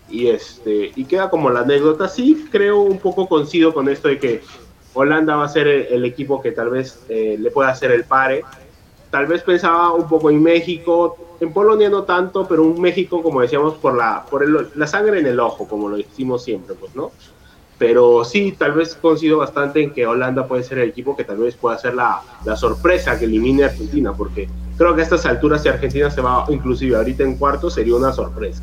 [0.08, 4.18] y este, y queda como la anécdota, sí, creo un poco coincido con esto de
[4.18, 4.42] que
[4.94, 8.44] Holanda va a ser el, equipo que tal vez eh, le pueda hacer el pare,
[9.10, 13.40] tal vez pensaba un poco en México, en Polonia no tanto, pero un México, como
[13.40, 17.10] decíamos, por la, por la sangre en el ojo, como lo decimos siempre, pues, ¿no?
[17.82, 21.38] pero sí, tal vez coincido bastante en que Holanda puede ser el equipo que tal
[21.38, 25.26] vez pueda ser la, la sorpresa que elimine a Argentina, porque creo que a estas
[25.26, 28.62] alturas si Argentina se va inclusive ahorita en cuarto sería una sorpresa.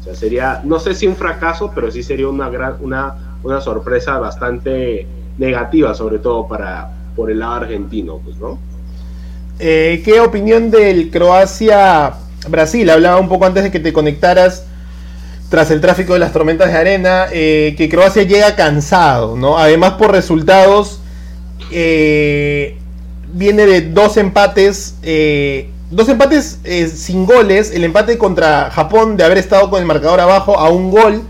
[0.00, 3.60] O sea, sería, no sé si un fracaso, pero sí sería una, gran, una, una
[3.60, 5.06] sorpresa bastante
[5.38, 8.58] negativa, sobre todo para, por el lado argentino, pues, ¿no?
[9.58, 12.90] Eh, ¿Qué opinión del Croacia-Brasil?
[12.90, 14.64] Hablaba un poco antes de que te conectaras
[15.48, 19.58] tras el tráfico de las tormentas de arena, eh, que Croacia llega cansado, ¿no?
[19.58, 21.00] Además por resultados,
[21.70, 22.76] eh,
[23.32, 24.96] viene de dos empates,
[25.90, 26.58] dos empates
[26.94, 30.90] sin goles, el empate contra Japón de haber estado con el marcador abajo a un
[30.90, 31.22] gol,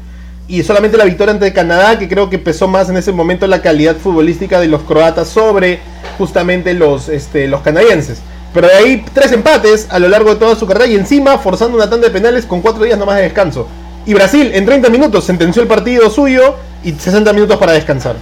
[0.48, 3.62] y solamente la victoria ante Canadá, que creo que pesó más en ese momento la
[3.62, 5.80] calidad futbolística de los croatas sobre
[6.18, 8.20] justamente los, este, los canadienses.
[8.54, 11.76] Pero de ahí tres empates a lo largo de toda su carrera y encima forzando
[11.76, 13.66] una tanda de penales con cuatro días nomás de descanso.
[14.06, 16.54] Y Brasil en 30 minutos sentenció el partido suyo
[16.84, 18.16] y 60 minutos para descansar.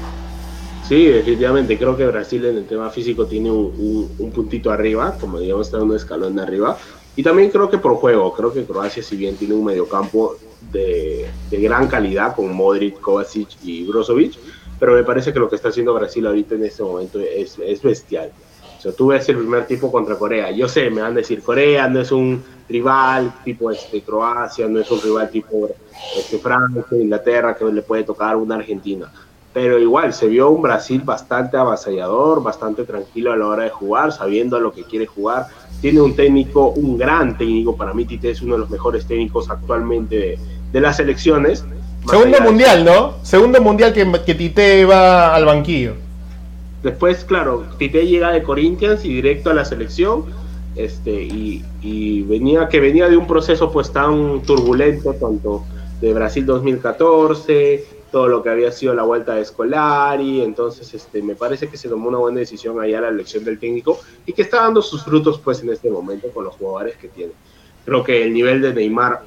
[0.88, 1.78] Sí, definitivamente.
[1.78, 5.94] Creo que Brasil en el tema físico tiene un, puntito arriba, como digamos, está un
[5.94, 6.76] escalón de arriba.
[7.16, 10.36] Y también creo que por juego, creo que Croacia, si bien tiene un mediocampo
[10.72, 14.36] de, de gran calidad con Modric, Kovacic y Brozovic,
[14.78, 17.82] pero me parece que lo que está haciendo Brasil ahorita en este momento es, es
[17.82, 18.32] bestial.
[18.76, 20.50] O sea, tú ves el primer tipo contra Corea.
[20.50, 24.80] Yo sé, me van a decir, Corea no es un rival tipo este, Croacia, no
[24.80, 25.70] es un rival tipo
[26.16, 29.10] este, Francia, Inglaterra, que le puede tocar una Argentina.
[29.54, 34.12] Pero igual, se vio un Brasil bastante avasallador, bastante tranquilo a la hora de jugar,
[34.12, 35.46] sabiendo a lo que quiere jugar.
[35.84, 39.50] Tiene un técnico, un gran técnico, para mí Tite es uno de los mejores técnicos
[39.50, 40.38] actualmente
[40.72, 41.62] de, las selecciones.
[42.08, 43.16] Segundo mundial, ¿no?
[43.22, 45.92] Segundo mundial que, que Tite va al banquillo.
[46.82, 50.24] Después, claro, Tite llega de Corinthians y directo a la selección
[50.74, 55.64] este, y, venía, que venía de un proceso pues tan turbulento, tanto
[56.00, 57.84] de Brasil 2014,
[58.14, 61.88] todo lo que había sido la vuelta de Escolari, entonces este, me parece que se
[61.88, 65.40] tomó una buena decisión allá la elección del técnico y que está dando sus frutos
[65.40, 67.32] pues en este momento con los jugadores que tiene.
[67.84, 69.22] Creo que el nivel de Neymar,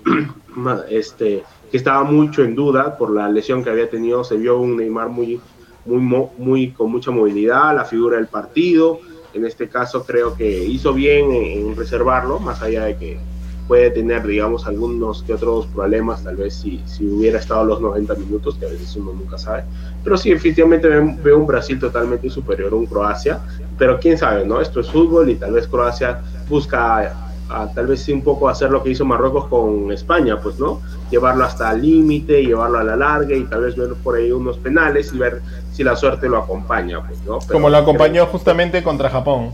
[0.89, 4.77] este, que estaba mucho en duda por la lesión que había tenido, se vio un
[4.77, 5.41] Neymar muy,
[5.83, 9.01] muy, muy con mucha movilidad, la figura del partido,
[9.33, 13.19] en este caso creo que hizo bien en, reservarlo, más allá de que
[13.67, 18.15] puede tener, digamos, algunos que otros problemas, tal vez si, si hubiera estado los 90
[18.15, 19.63] minutos, que a veces uno nunca sabe.
[20.03, 23.39] Pero sí, efectivamente veo un Brasil totalmente superior a un Croacia,
[23.77, 24.61] pero quién sabe, ¿no?
[24.61, 27.27] Esto es fútbol y tal vez Croacia busca
[27.73, 30.81] tal vez sí un poco hacer lo que hizo Marruecos con España, pues, ¿no?
[31.09, 34.57] Llevarlo hasta el límite, llevarlo a la larga y tal vez ver por ahí unos
[34.57, 37.39] penales y ver si la suerte lo acompaña, pues, ¿no?
[37.51, 39.51] Como lo acompañó justamente contra Japón.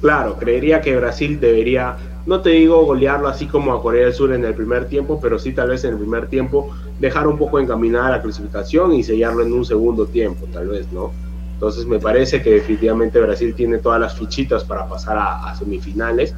[0.00, 4.32] Claro, creería que Brasil debería, no te digo golearlo así como a Corea del Sur
[4.32, 7.58] en el primer tiempo, pero sí tal vez en el primer tiempo dejar un poco
[7.58, 11.12] encaminada la clasificación y sellarlo en un segundo tiempo, tal vez, ¿no?
[11.54, 16.34] Entonces me parece que definitivamente Brasil tiene todas las fichitas para pasar a semifinales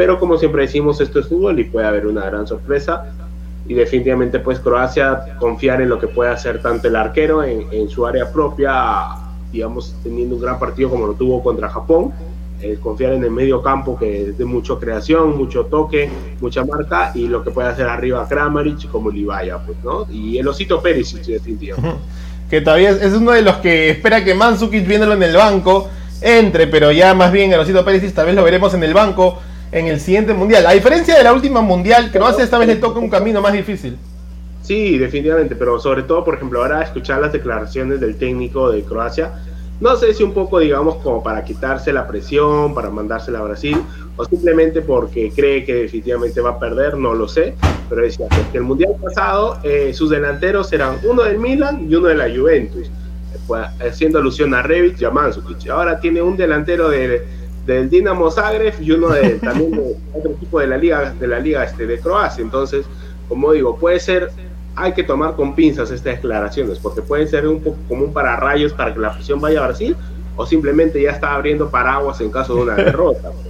[0.00, 3.12] pero como siempre decimos, esto es fútbol y puede haber una gran sorpresa.
[3.66, 8.06] Y definitivamente pues Croacia confiar en lo que puede hacer tanto el arquero en, su
[8.06, 9.08] área propia,
[9.52, 12.12] digamos, teniendo un gran partido como lo tuvo contra Japón,
[12.80, 17.26] confiar en el medio campo que es de mucha creación, mucho toque, mucha marca y
[17.26, 20.06] lo que puede hacer arriba Kramaric como Livaya, pues, ¿no?
[20.10, 21.98] Y el osito Perisic definitivamente.
[22.48, 25.88] Que todavía es uno de los que espera que Mandzukic viéndolo en el banco
[26.20, 29.38] entre, pero ya más bien el osito Perisic tal vez lo veremos en el banco
[29.72, 30.66] en el siguiente mundial.
[30.66, 33.96] A diferencia de la última mundial, Croacia esta vez le toca un camino más difícil.
[34.62, 39.32] Sí, definitivamente, pero sobre todo, por ejemplo, ahora escuchar las declaraciones del técnico de Croacia,
[39.80, 43.76] no sé si un poco, digamos, como para quitarse la presión, para mandársela a Brasil,
[44.16, 47.54] o simplemente porque cree que definitivamente va a perder, no lo sé,
[47.88, 52.08] pero decía que el mundial pasado eh, sus delanteros eran uno del Milan y uno
[52.08, 52.90] de la Juventus,
[53.80, 55.12] haciendo alusión a Rebic y a.
[55.72, 60.60] Ahora tiene un delantero de del Dinamo Zagreb y uno de, también de otro equipo
[60.60, 62.42] de la liga de la liga este de Croacia.
[62.42, 62.86] Entonces,
[63.28, 64.30] como digo, puede ser
[64.76, 68.72] hay que tomar con pinzas estas declaraciones porque pueden ser un poco como un pararrayos
[68.72, 69.96] para que la presión vaya a Brasil
[70.36, 73.30] o simplemente ya está abriendo paraguas en caso de una derrota.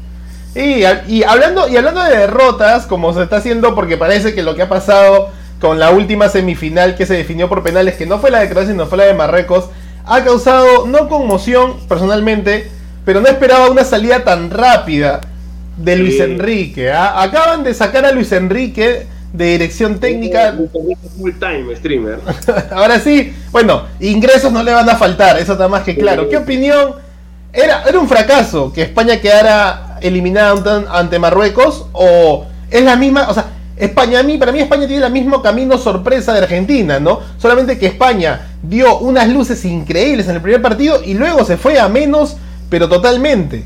[0.52, 4.56] Y, y, hablando, y hablando de derrotas, como se está haciendo, porque parece que lo
[4.56, 5.28] que ha pasado
[5.61, 8.72] con la última semifinal que se definió por penales, que no fue la de Croacia,
[8.72, 9.66] sino fue la de Marruecos,
[10.04, 12.68] ha causado no conmoción personalmente,
[13.04, 15.20] pero no esperaba una salida tan rápida
[15.76, 16.90] de Luis Enrique.
[16.90, 17.22] ¿ah?
[17.22, 20.56] Acaban de sacar a Luis Enrique de dirección técnica.
[21.18, 22.18] Full time streamer.
[22.70, 26.28] Ahora sí, bueno, ingresos no le van a faltar, eso está más que claro.
[26.28, 26.94] ¿Qué opinión?
[27.52, 31.86] ¿Era, ¿Era un fracaso que España quedara eliminada ante Marruecos?
[31.92, 33.28] ¿O es la misma?
[33.28, 37.00] O sea, España, a mí, para mí España tiene el mismo camino sorpresa de Argentina,
[37.00, 37.20] ¿no?
[37.38, 41.78] Solamente que España dio unas luces increíbles en el primer partido y luego se fue
[41.80, 42.36] a menos,
[42.68, 43.64] pero totalmente.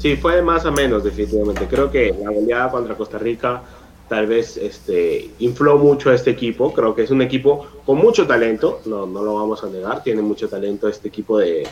[0.00, 1.66] Sí, fue más a menos, definitivamente.
[1.66, 3.62] Creo que la goleada contra Costa Rica
[4.08, 6.72] tal vez este, infló mucho a este equipo.
[6.72, 10.22] Creo que es un equipo con mucho talento, no, no lo vamos a negar, tiene
[10.22, 11.66] mucho talento este equipo de,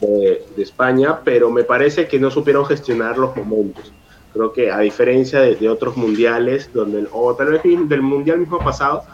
[0.00, 3.92] de, España, pero me parece que no supieron gestionar los momentos.
[4.32, 9.04] Creo que a diferencia de, otros mundiales, donde, o tal vez del mundial mismo pasado,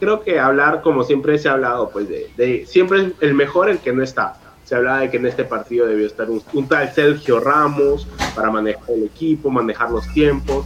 [0.00, 3.68] creo que hablar, como siempre se ha hablado, pues de, de siempre es el mejor
[3.68, 4.38] el que no está.
[4.64, 8.50] Se hablaba de que en este partido debió estar un, un tal Sergio Ramos para
[8.50, 10.64] manejar el equipo, manejar los tiempos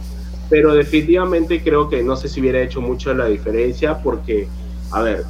[0.49, 4.47] pero definitivamente creo que no sé si hubiera hecho mucho la diferencia porque,
[4.91, 5.25] a ver,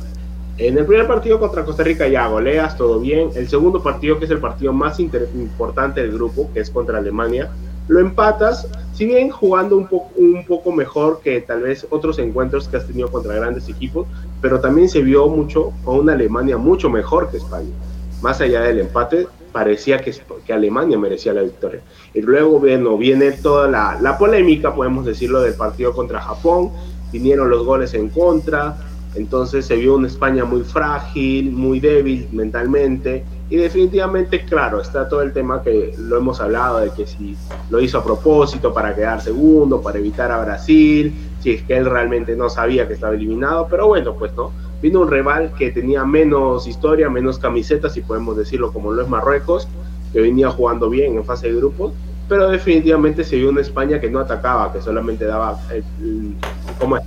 [0.57, 3.29] en el primer partido contra Costa Rica ya goleas, todo bien.
[3.35, 7.51] El segundo partido, que es el partido más importante del grupo, que es contra Alemania,
[7.87, 9.87] lo empatas, si bien jugando un,
[10.45, 14.07] poco mejor que tal vez otros encuentros que has tenido contra grandes equipos,
[14.41, 17.69] pero también se vio mucho con una Alemania mucho mejor que España.
[18.21, 20.13] Más allá del empate, parecía que,
[20.45, 21.81] que Alemania merecía la victoria.
[22.13, 26.69] Y luego bueno, viene toda la, la polémica, podemos decirlo, del partido contra Japón,
[27.11, 28.77] vinieron los goles en contra,
[29.15, 33.25] entonces se vio una España muy frágil, muy débil mentalmente.
[33.49, 37.35] Y definitivamente, claro, está todo el tema que lo hemos hablado de que si
[37.71, 41.85] lo hizo a propósito para quedar segundo, para evitar a Brasil, si es que él
[41.85, 46.05] realmente no sabía que estaba eliminado, pero bueno, pues no vino un rival que tenía
[46.05, 49.67] menos historia, menos camisetas, si podemos decirlo como lo es Marruecos,
[50.13, 51.93] que venía jugando bien en fase de grupos,
[52.29, 55.83] pero definitivamente se vio una España que no atacaba, que solamente daba el,
[56.79, 56.97] ¿cómo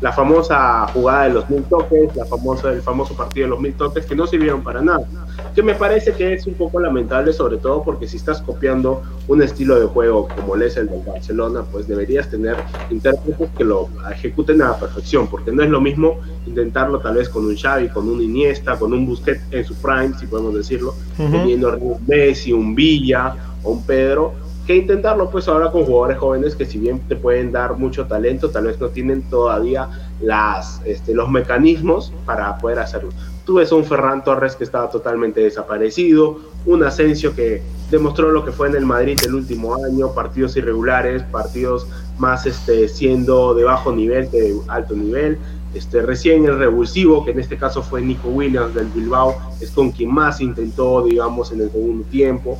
[0.00, 3.74] la famosa jugada de los mil toques, la famosa, el famoso partido de los mil
[3.74, 5.06] toques, que no sirvieron para nada.
[5.54, 9.42] Que me parece que es un poco lamentable, sobre todo porque si estás copiando un
[9.42, 12.56] estilo de juego como es el del Barcelona, pues deberías tener
[12.90, 17.28] intérpretes que lo ejecuten a la perfección, porque no es lo mismo intentarlo tal vez
[17.28, 20.94] con un Xavi, con un Iniesta, con un Busquets en su prime, si podemos decirlo,
[21.16, 24.32] teniendo un Messi, un Villa o un Pedro,
[24.76, 28.64] intentarlo pues ahora con jugadores jóvenes que si bien te pueden dar mucho talento, tal
[28.64, 29.88] vez no tienen todavía
[30.20, 33.10] las, este, los mecanismos para poder hacerlo.
[33.44, 38.52] Tú ves un Ferran Torres que estaba totalmente desaparecido, un Asensio que demostró lo que
[38.52, 41.86] fue en el Madrid el último año, partidos irregulares, partidos
[42.18, 45.38] más este, siendo de bajo nivel que de alto nivel.
[45.74, 49.90] Este, recién el revulsivo, que en este caso fue Nico Williams del Bilbao, es con
[49.90, 52.58] quien más intentó, digamos, en el segundo tiempo.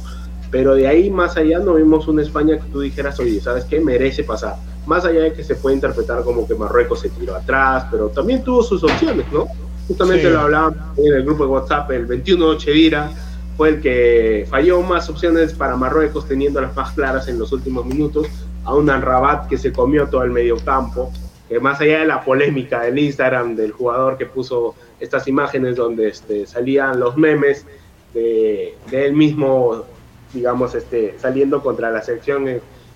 [0.50, 3.80] Pero de ahí más allá no vimos una España que tú dijeras, oye, ¿sabes qué?
[3.80, 4.56] Merece pasar.
[4.86, 8.42] Más allá de que se puede interpretar como que Marruecos se tiró atrás, pero también
[8.42, 9.46] tuvo sus opciones, ¿no?
[9.86, 13.10] Justamente lo hablábamos en el grupo de WhatsApp, el 21 Chevira
[13.56, 17.84] fue el que falló más opciones para Marruecos, teniendo las más claras en los últimos
[17.84, 18.26] minutos,
[18.64, 21.12] a un Rabat que se comió todo el medio campo,
[21.48, 26.08] que más allá de la polémica del Instagram del jugador que puso estas imágenes donde
[26.08, 27.66] este, salían los memes
[28.14, 29.84] de, de él mismo
[30.32, 32.46] digamos, este, saliendo contra la selección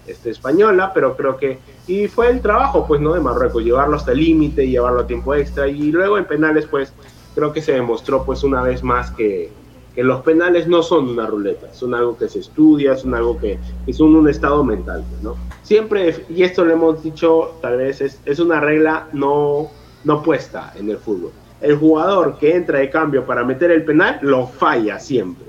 [0.06, 3.14] este, española, pero creo que, y fue el trabajo, pues, ¿no?
[3.14, 6.92] De Marruecos, llevarlo hasta el límite, llevarlo a tiempo extra, y luego en penales, pues,
[7.34, 9.50] creo que se demostró, pues, una vez más que,
[9.94, 13.58] que los penales no son una ruleta, son algo que se estudia, son algo que,
[13.86, 15.36] es un estado mental, ¿no?
[15.62, 19.70] Siempre, y esto lo hemos dicho, tal vez es, es una regla no,
[20.04, 21.32] no puesta en el fútbol.
[21.60, 25.46] El jugador que entra de cambio para meter el penal lo falla siempre.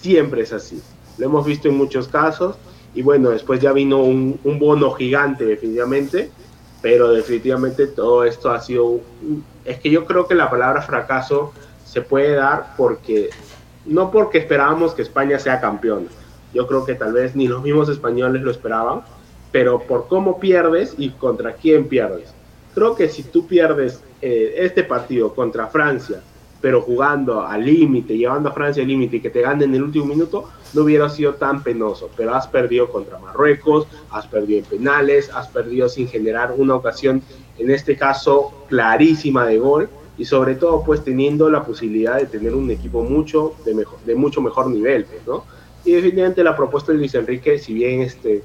[0.00, 0.80] Siempre es así
[1.18, 2.56] lo hemos visto en muchos casos.
[2.94, 6.30] Y bueno, después ya vino un, bono gigante definitivamente,
[6.80, 9.00] pero definitivamente todo esto ha sido,
[9.64, 11.52] es que yo creo que la palabra fracaso
[11.84, 13.30] se puede dar porque,
[13.84, 16.08] no porque esperábamos que España sea campeón,
[16.54, 19.02] yo creo que tal vez ni los mismos españoles lo esperaban,
[19.52, 22.32] pero por cómo pierdes y contra quién pierdes.
[22.74, 26.20] Creo que si tú pierdes eh, este partido contra Francia,
[26.60, 29.82] pero jugando al límite, llevando a Francia al límite y que te ganen en el
[29.84, 32.10] último minuto, no hubiera sido tan penoso.
[32.16, 37.22] Pero has perdido contra Marruecos, has perdido en penales, has perdido sin generar una ocasión,
[37.58, 42.54] en este caso clarísima de gol, y sobre todo pues teniendo la posibilidad de tener
[42.54, 45.44] un equipo mucho de, mejor, de mucho mejor nivel, ¿no?
[45.84, 48.42] Y definitivamente la propuesta de Luis Enrique, si bien este,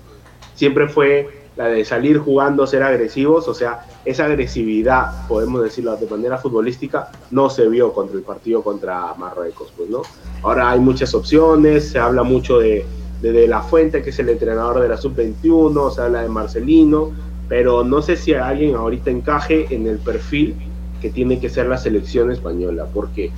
[0.53, 6.07] siempre fue la de salir jugando, ser agresivos, o sea, esa agresividad, podemos decirlo de
[6.07, 10.01] manera futbolística, no se vio contra el partido contra Marruecos, pues, ¿no?
[10.41, 12.85] Ahora hay muchas opciones, se habla mucho de,
[13.21, 17.11] de, La Fuente, que es el entrenador de la Sub-21, se habla de Marcelino,
[17.47, 20.55] pero no sé si alguien ahorita encaje en el perfil
[21.01, 23.31] que tiene que ser la selección española, porque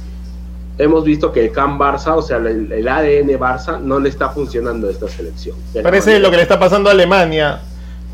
[0.77, 4.29] hemos visto que el CAM Barça, o sea, el, el ADN Barça, no le está
[4.29, 5.57] funcionando a esta selección.
[5.83, 7.59] Parece lo que le está pasando a Alemania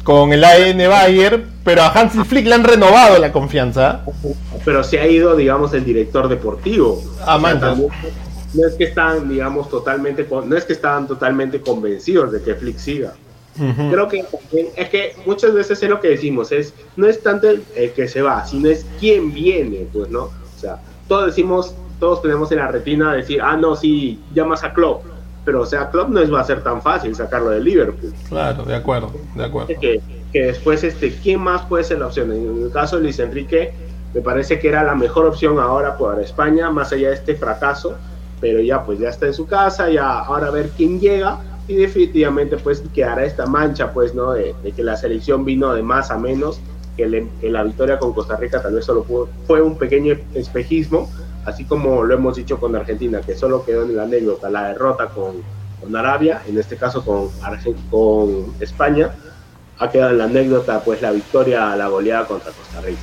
[0.04, 4.02] con el AN Bayer, pero a Hansi Flick le han renovado la confianza.
[4.66, 7.02] Pero se ha ido, digamos, el director deportivo.
[7.26, 7.89] Ah, O sea, también
[8.54, 12.78] no es que están, digamos, totalmente, no es que estaban totalmente convencidos de que Flick
[12.78, 13.14] siga.
[13.56, 17.49] Creo que también- es que muchas veces es lo que decimos, es no es tanto
[17.49, 20.24] el, el que se va, sino es quién viene, pues, ¿no?
[20.24, 20.78] O sea,
[21.08, 25.04] todos decimos, todos tenemos en la retina decir, ah, no, sí, llamas a Klopp,
[25.43, 28.13] pero o sea, Klopp no es va a ser tan fácil sacarlo de Liverpool.
[28.29, 29.73] Claro, de acuerdo, de acuerdo.
[29.79, 32.31] Que, que después, este, ¿quién más puede ser la opción?
[32.31, 33.73] En el caso de Luis Enrique,
[34.13, 37.95] me parece que era la mejor opción ahora para España, más allá de este fracaso,
[38.39, 41.75] pero ya, pues ya está en su casa, ya ahora a ver quién llega y
[41.75, 46.11] definitivamente pues quedará esta mancha pues no de, de que la selección vino de más
[46.11, 46.59] a menos
[46.97, 50.17] que, le- que la victoria con Costa Rica tal vez solo fue, fue un pequeño
[50.33, 51.09] espejismo
[51.45, 55.07] así como lo hemos dicho con Argentina que solo quedó en la anécdota la derrota
[55.07, 55.61] con,
[55.95, 59.09] Arabia en este caso con, España
[59.79, 62.99] ha quedado en la anécdota pues la victoria la goleada contra Costa Rica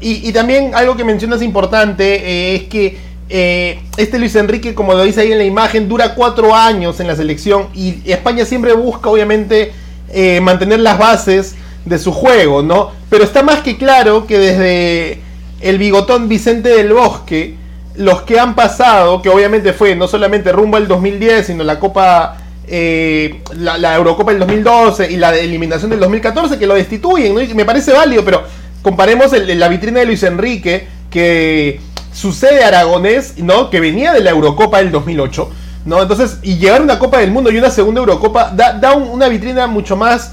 [0.00, 4.92] Y, y también algo que mencionas importante eh, es que eh, este Luis Enrique, como
[4.92, 8.74] lo dice ahí en la imagen, dura cuatro años en la selección y España siempre
[8.74, 9.72] busca, obviamente,
[10.10, 11.54] eh, mantener las bases
[11.86, 12.90] de su juego, ¿no?
[13.08, 15.21] Pero está más que claro que desde
[15.62, 17.56] el bigotón Vicente del Bosque,
[17.96, 22.36] los que han pasado, que obviamente fue no solamente rumbo al 2010, sino la Copa,
[22.66, 27.40] eh, la, Eurocopa del 2012 y la eliminación del 2014, que lo destituyen, ¿no?
[27.42, 28.42] Y me parece válido, pero
[28.82, 31.80] comparemos la vitrina de Luis Enrique, que
[32.12, 33.68] sucede aragonés, ¿no?
[33.70, 35.50] Que venía de la Eurocopa del 2008,
[35.84, 36.00] ¿no?
[36.02, 39.08] Entonces, y llegar a una Copa del Mundo y una segunda Eurocopa da, da un-
[39.08, 40.32] una vitrina mucho más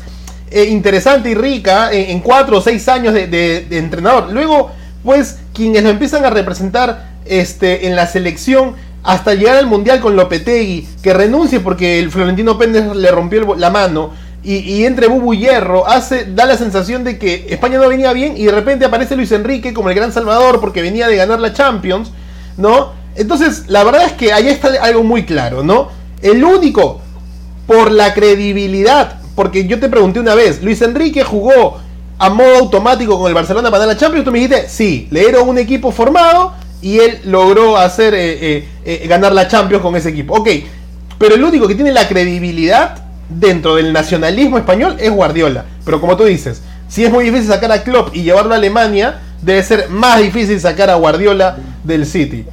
[0.52, 4.32] eh, interesante y rica en, en cuatro o seis años de- de entrenador.
[4.32, 4.72] Luego,
[5.04, 10.16] pues, quienes lo empiezan a representar este, en la selección hasta llegar al Mundial con
[10.16, 14.12] Lopetegui, que renuncie porque el Florentino Pérez le rompió la mano,
[14.44, 18.14] y, y entre Bubu y Hierro, hace, da la sensación de que España no venía
[18.14, 21.40] bien y de repente aparece Luis Enrique como el gran salvador porque venía de ganar
[21.40, 22.12] la Champions,
[22.56, 22.94] ¿no?
[23.16, 25.90] Entonces, la verdad es que ahí está algo muy claro, ¿no?
[26.22, 27.02] El único
[27.68, 31.80] por la credibilidad, porque yo te pregunté una vez, Luis Enrique jugó
[32.20, 35.48] a modo automático con el Barcelona para la Champions, tú me dijiste, sí, le dieron
[35.48, 40.10] un equipo formado y él logró hacer eh, eh, eh, ganar la Champions con ese
[40.10, 40.36] equipo.
[40.36, 40.50] Ok,
[41.18, 45.64] pero el único que tiene la credibilidad dentro del nacionalismo español es Guardiola.
[45.86, 49.22] Pero como tú dices, si es muy difícil sacar a Klopp y llevarlo a Alemania,
[49.42, 52.46] debe ser más difícil sacar a Guardiola del City.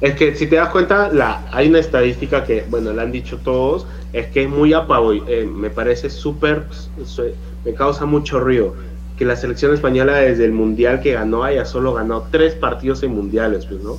[0.00, 3.38] Es que si te das cuenta, la, hay una estadística que, bueno, la han dicho
[3.38, 6.64] todos, es que es muy apago, eh, me parece súper,
[7.64, 8.74] me causa mucho ruido,
[9.16, 13.14] que la selección española desde el Mundial que ganó haya solo ganado tres partidos en
[13.14, 13.98] Mundiales, pues, ¿no?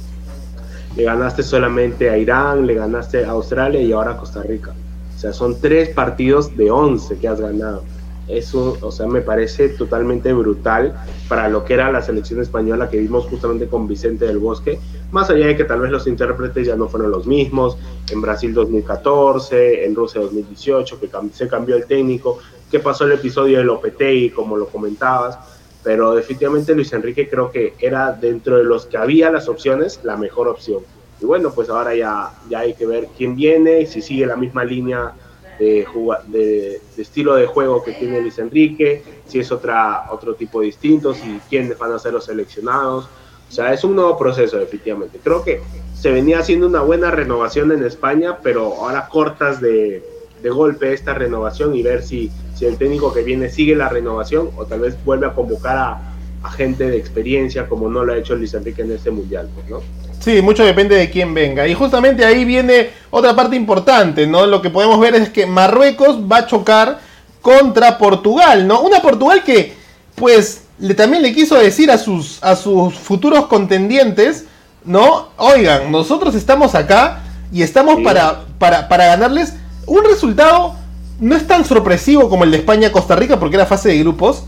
[0.95, 4.74] Le ganaste solamente a Irán, le ganaste a Australia y ahora a Costa Rica.
[5.16, 7.84] O sea, son tres partidos de 11 que has ganado.
[8.28, 10.95] Eso, o sea, me parece totalmente brutal
[11.28, 14.80] para lo que era la selección española que vimos justamente con Vicente del Bosque,
[15.11, 17.78] más allá de que tal vez los intérpretes ya no fueron los mismos,
[18.09, 22.39] en Brasil 2014, en Rusia 2018, que se cambió el técnico,
[22.74, 25.38] que pasó el episodio de Lopetegui, como lo comentabas,
[25.84, 30.17] pero definitivamente Luis Enrique creo que era dentro de los que había las opciones la
[30.17, 30.80] mejor opción.
[31.21, 34.63] Y bueno, pues ahora ya, ya hay que ver quién viene, si sigue la misma
[34.63, 35.13] línea
[35.59, 35.86] de,
[36.30, 41.13] de, de estilo de juego que tiene Luis Enrique, si es otra, otro tipo distinto,
[41.13, 43.07] si quiénes van a ser los seleccionados.
[43.49, 45.19] O sea, es un nuevo proceso, definitivamente.
[45.24, 45.61] Creo que
[45.93, 50.03] se venía haciendo una buena renovación en España, pero ahora cortas de,
[50.43, 54.49] de golpe esta renovación y ver si, si el técnico que viene sigue la renovación
[54.57, 56.01] o tal vez vuelve a convocar a,
[56.43, 59.69] a gente de experiencia como no lo ha hecho Luis Enrique en este mundial, pues,
[59.69, 59.81] ¿no?
[60.19, 61.67] Sí, mucho depende de quién venga.
[61.67, 64.45] Y justamente ahí viene otra parte importante, ¿no?
[64.45, 66.99] Lo que podemos ver es que Marruecos va a chocar
[67.41, 68.81] contra Portugal, ¿no?
[68.81, 69.73] Una Portugal que,
[70.15, 74.45] pues, le, también le quiso decir a sus, a sus futuros contendientes,
[74.85, 75.29] ¿no?
[75.37, 78.03] Oigan, nosotros estamos acá y estamos Sí.
[78.03, 79.53] para, para, para ganarles
[79.85, 80.75] un resultado
[81.24, 84.43] no es tan sorpresivo como el de España-Costa Rica porque era fase de grupos,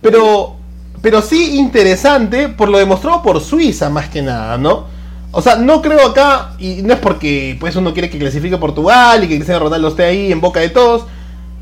[0.00, 0.54] pero,
[1.02, 4.84] pero sí interesante por lo demostrado por Suiza más que nada, ¿no?
[5.32, 9.24] O sea, no creo acá, y no es porque pues uno quiere que clasifique Portugal
[9.24, 11.06] y que Cristiano Ronaldo esté ahí en boca de todos,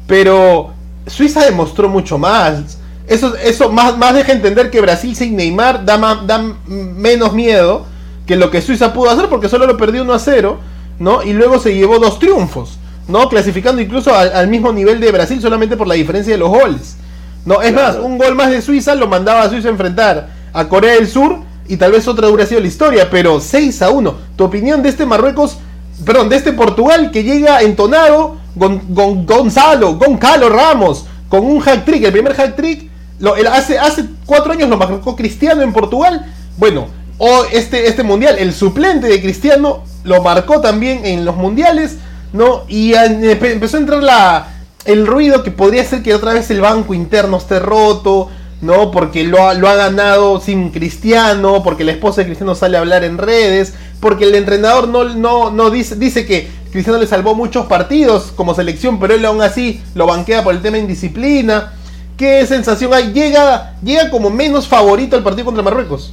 [0.06, 0.70] pero
[1.06, 2.78] Suiza demostró mucho más.
[3.06, 5.96] Eso, eso más, más deja entender que Brasil sin Neymar da,
[6.26, 7.86] da menos miedo
[8.26, 10.58] que lo que Suiza pudo hacer porque solo lo perdió 1 a 0,
[10.98, 11.22] ¿no?
[11.22, 12.79] Y luego se llevó dos triunfos,
[13.10, 13.28] ¿no?
[13.28, 16.96] Clasificando incluso al, al mismo nivel de Brasil solamente por la diferencia de los goles.
[17.44, 17.94] No, es Claro.
[17.98, 21.08] más, un gol más de Suiza lo mandaba a Suiza a enfrentar a Corea del
[21.08, 21.38] Sur
[21.68, 24.14] y tal vez otra hubiera sido la historia, pero 6 a 1.
[24.36, 25.58] Tu opinión de este Marruecos,
[26.04, 31.84] perdón, de este Portugal que llega entonado, Gon- Gon- Gonzalo, Goncalo Ramos, con un hack
[31.84, 32.04] trick.
[32.04, 32.90] El primer hack trick,
[33.20, 36.26] lo, hace, hace cuatro años lo marcó Cristiano en Portugal.
[36.58, 36.88] Bueno,
[37.18, 41.98] o este, este mundial, el suplente de Cristiano lo marcó también en los mundiales,
[42.32, 42.64] ¿no?
[42.68, 44.48] Y empezó a entrar la,
[44.84, 48.28] el ruido que podría ser que otra vez el banco interno esté roto,
[48.60, 48.90] ¿no?
[48.90, 52.80] Porque lo ha, lo ha ganado sin Cristiano, porque la esposa de Cristiano sale a
[52.80, 57.34] hablar en redes, porque el entrenador no, no, no dice, dice que Cristiano le salvó
[57.34, 61.72] muchos partidos como selección, pero él aún así lo banquea por el tema indisciplina.
[62.16, 63.12] ¿Qué sensación hay?
[63.12, 66.12] Llega, llega como menos favorito el partido contra Marruecos.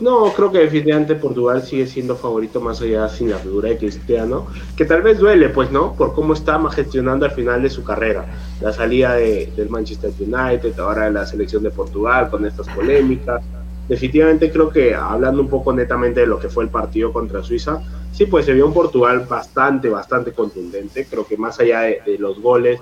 [0.00, 4.46] No, creo que definitivamente Portugal sigue siendo favorito más allá sin la figura de Cristiano,
[4.76, 5.94] que tal vez duele, pues, ¿no?
[5.94, 8.26] Por cómo está gestionando al final de su carrera.
[8.60, 13.42] La salida de, del Manchester United, ahora de la selección de Portugal con estas polémicas.
[13.88, 17.82] Definitivamente creo que, hablando un poco netamente de lo que fue el partido contra Suiza,
[18.12, 21.08] sí, pues se vio un Portugal bastante, bastante contundente.
[21.10, 22.80] Creo que más allá de, de los goles,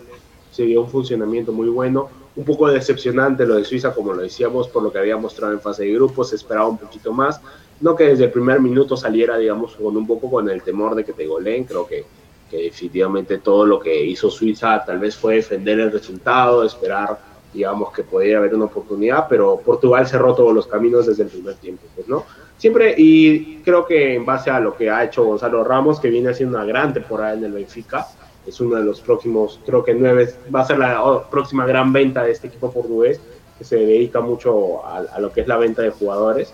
[0.51, 4.69] se vio un funcionamiento muy bueno un poco decepcionante lo de Suiza, como lo decíamos,
[4.69, 7.41] por lo que había mostrado en fase de grupos, esperaba un poquito más.
[7.81, 11.05] No que desde el primer minuto saliera, digamos, con un poco con el temor de
[11.05, 12.05] que te goleen, creo que,
[12.51, 17.19] que definitivamente todo lo que hizo Suiza tal vez fue defender el resultado, esperar,
[17.53, 21.55] digamos, que podía haber una oportunidad, pero Portugal cerró todos los caminos desde el primer
[21.57, 22.25] tiempo, pues, ¿no?
[22.59, 26.31] Siempre, y creo que en base a lo que ha hecho Gonzalo Ramos, que viene
[26.31, 28.07] haciendo una gran temporada en el Benfica,
[28.47, 32.23] es uno de los próximos, creo que nueve, va a ser la próxima gran venta
[32.23, 33.21] de este equipo portugués,
[33.59, 36.53] que se dedica mucho a, lo que es la venta de jugadores.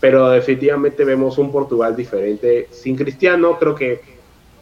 [0.00, 2.68] Pero definitivamente vemos un Portugal diferente.
[2.70, 4.00] Sin Cristiano, creo que,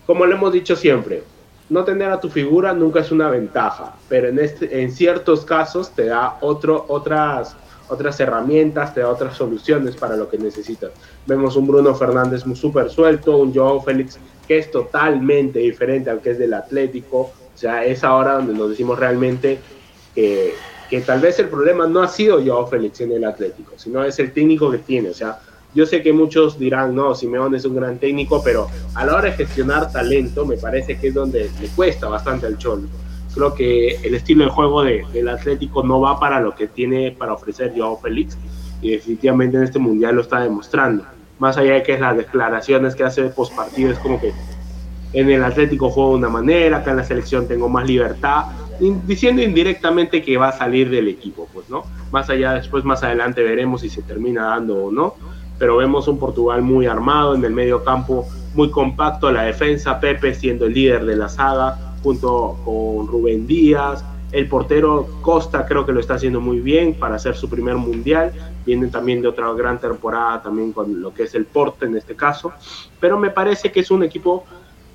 [0.07, 1.23] como le hemos dicho siempre,
[1.69, 5.91] no tener a tu figura nunca es una ventaja, pero en, este, en ciertos casos
[5.91, 7.57] te da otro, otras,
[7.89, 10.91] otras herramientas, te da otras soluciones para lo que necesitas.
[11.27, 16.31] Vemos un Bruno Fernández súper suelto, un Joao Félix que es totalmente diferente al que
[16.31, 17.19] es del Atlético.
[17.55, 19.59] O sea, es ahora donde nos decimos realmente
[20.15, 20.55] que,
[20.91, 24.19] que tal vez el problema no ha sido Joao Félix en el Atlético, sino es
[24.19, 25.11] el técnico que tiene.
[25.11, 25.41] O sea,
[25.75, 29.31] yo sé que muchos dirán, no, Simeone es un gran técnico, pero a la hora
[29.31, 32.89] de gestionar talento me parece que es donde le cuesta bastante al Cholo.
[33.35, 37.13] Creo que el estilo de juego de, del Atlético no va para lo que tiene
[37.13, 38.39] para ofrecer Joao Félix
[38.81, 41.05] y definitivamente en este mundial lo está demostrando
[41.39, 44.33] más allá de que las declaraciones que hace post partido, es como que
[45.13, 48.47] en el Atlético juego de una manera, acá en la selección tengo más libertad,
[49.07, 51.85] diciendo indirectamente que va a salir del equipo, pues, ¿no?
[52.11, 55.15] Más allá, después más adelante veremos si se termina dando o no,
[55.59, 60.35] pero vemos un Portugal muy armado en el medio campo, muy compacto, la defensa, Pepe
[60.35, 65.93] siendo el líder de la saga, junto con Rubén Díaz, el portero Costa creo que
[65.93, 68.33] lo está haciendo muy bien para hacer su primer mundial.
[68.67, 72.17] Vienen también de otra gran temporada también con lo que es el Porte en este
[72.17, 72.53] caso.
[72.99, 74.45] Pero me parece que es un equipo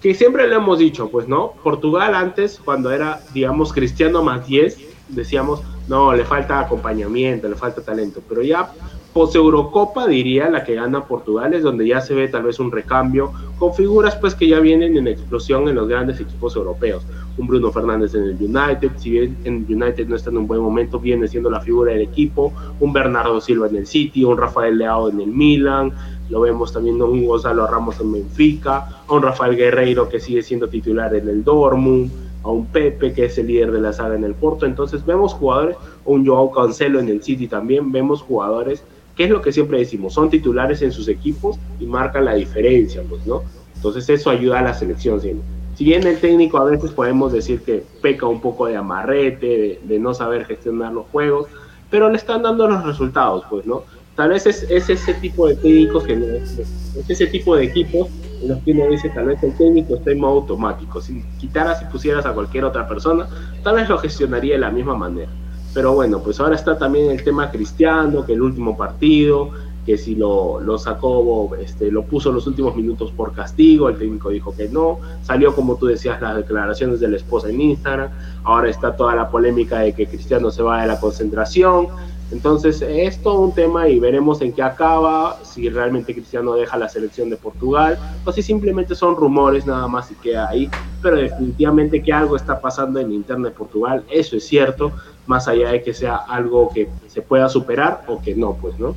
[0.02, 4.78] que siempre le hemos dicho, pues no, Portugal antes, cuando era, digamos, Cristiano más 10,
[5.08, 8.22] decíamos, no, le falta acompañamiento, le falta talento.
[8.28, 8.70] Pero ya
[9.14, 12.72] post Eurocopa, diría, la que gana Portugal, es donde ya se ve tal vez un
[12.72, 17.04] recambio con figuras pues que ya vienen en explosión en los grandes equipos europeos.
[17.38, 20.62] Un Bruno Fernández en el United, si bien en United no está en un buen
[20.62, 22.54] momento, viene siendo la figura del equipo.
[22.80, 25.94] Un Bernardo Silva en el City, un Rafael Leao en el Milan,
[26.30, 30.70] lo vemos también un Gonzalo Ramos en Benfica, a un Rafael Guerreiro que sigue siendo
[30.70, 32.12] titular en el Dortmund,
[32.44, 34.66] a un Pepe que es el líder de la saga en el Porto.
[34.66, 38.84] Entonces vemos jugadores, un Joao Cancelo en el City también, vemos jugadores
[39.20, 40.14] ¿Qué es lo que siempre decimos?
[40.14, 43.44] Son titulares en sus equipos y marcan la diferencia, pues, ¿no?
[43.76, 45.46] Entonces eso ayuda a la selección siempre.
[45.76, 50.00] Si bien el técnico a veces podemos decir que peca un poco de amarrete, de,
[50.00, 51.48] no saber gestionar los juegos,
[51.90, 53.84] pero le están dando los resultados, pues, ¿no?
[54.16, 58.08] Tal vez es, ese tipo de técnicos que es, ese tipo de equipos
[58.42, 61.02] en los que uno dice tal vez el técnico está en modo automático.
[61.02, 63.28] Si quitaras y pusieras a cualquier otra persona,
[63.66, 65.30] tal vez lo gestionaría de la misma manera.
[65.74, 69.52] Pero bueno, pues ahora está también el tema cristiano, que el último partido,
[69.86, 74.30] que si lo, lo sacó, este, lo puso los últimos minutos por castigo, el técnico
[74.30, 78.10] dijo que no, salió como tú decías las declaraciones de la esposa en Instagram,
[78.44, 81.88] ahora está toda la polémica de que Cristiano se va de la concentración,
[82.32, 86.88] entonces es todo un tema y veremos en qué acaba, si realmente Cristiano deja la
[86.88, 90.70] selección de Portugal o si simplemente son rumores nada más y queda ahí,
[91.02, 94.92] pero definitivamente que algo está pasando en internet de Portugal, eso es cierto,
[95.26, 98.96] más allá de que sea algo que se pueda superar o que no, pues, ¿no?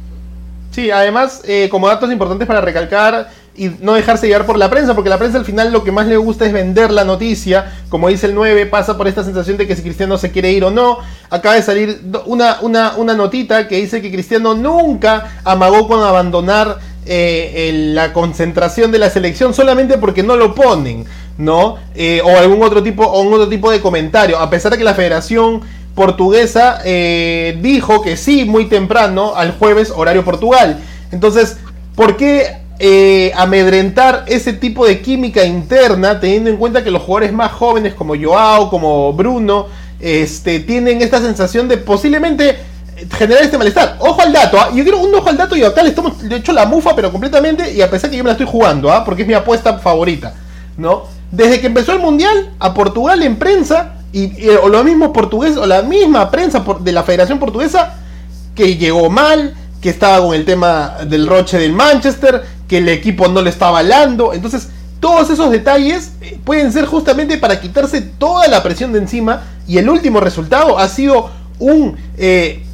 [0.71, 4.95] Sí, además, eh, como datos importantes para recalcar y no dejarse llevar por la prensa,
[4.95, 7.73] porque la prensa al final lo que más le gusta es vender la noticia.
[7.89, 10.65] Como dice el 9, pasa por esta sensación de que si Cristiano se quiere ir
[10.65, 10.99] o no.
[11.29, 16.79] Acaba de salir una, una, una notita que dice que Cristiano nunca amagó con abandonar
[17.05, 21.05] eh, la concentración de la selección solamente porque no lo ponen.
[21.39, 21.77] ¿no?
[21.95, 24.95] Eh, o algún otro tipo, o otro tipo de comentario, a pesar de que la
[24.95, 25.63] Federación
[25.95, 30.79] Portuguesa eh, dijo que sí, muy temprano, al jueves, horario Portugal.
[31.11, 31.59] Entonces,
[31.95, 37.33] ¿por qué eh, amedrentar ese tipo de química interna, teniendo en cuenta que los jugadores
[37.33, 39.69] más jóvenes como Joao, como Bruno,
[40.01, 42.57] este, tienen esta sensación de posiblemente
[43.17, 43.99] generar este malestar.
[44.01, 44.71] Ojo al dato, ¿ah?
[44.75, 47.13] yo quiero un ojo al dato y acá le, estamos, le hecho la mufa, pero
[47.13, 49.05] completamente, y a pesar que yo me la estoy jugando, ¿ah?
[49.05, 50.35] porque es mi apuesta favorita,
[50.77, 51.05] ¿no?
[51.31, 55.67] Desde que empezó el Mundial, a Portugal en prensa, y, o lo mismo portugués, o
[55.67, 57.95] la misma prensa de la Federación Portuguesa,
[58.57, 63.29] que llegó mal, que estaba con el tema del roche del Manchester, que el equipo
[63.29, 64.69] no le estaba avalando, entonces
[65.01, 69.79] todos esos detalles eh, pueden ser justamente para quitarse toda la presión de encima, y
[69.79, 71.97] el último resultado ha sido un...
[72.17, 72.65] Eh,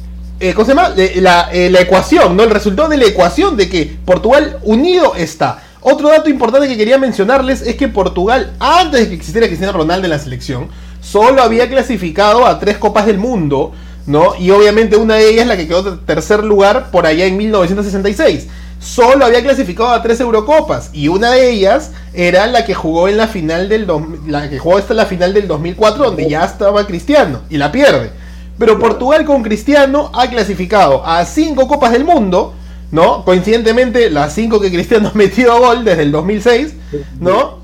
[0.41, 0.93] eh, ¿cómo se llama?
[1.15, 2.43] La, la, ecuación, ¿no?
[2.43, 5.61] El resultado de la ecuación de que Portugal unido está.
[5.81, 10.05] Otro dato importante que quería mencionarles es que Portugal, antes de que existiera Cristiano Ronaldo
[10.05, 10.69] en la selección,
[11.01, 13.73] solo había clasificado a tres Copas del Mundo,
[14.05, 14.35] ¿no?
[14.37, 18.47] Y obviamente una de ellas, la que quedó tercer lugar por allá en 1966.
[18.79, 23.17] Solo había clasificado a tres Eurocopas y una de ellas era la que jugó en
[23.17, 23.87] la final del
[24.27, 28.11] la que jugó hasta la final del 2004 donde ya estaba Cristiano y la pierde.
[28.57, 32.53] Pero Portugal con Cristiano ha clasificado a cinco Copas del Mundo
[32.91, 33.23] ¿no?
[33.23, 36.73] Coincidentemente, las 5 que Cristiano ha metido a gol desde el 2006,
[37.19, 37.59] ¿no?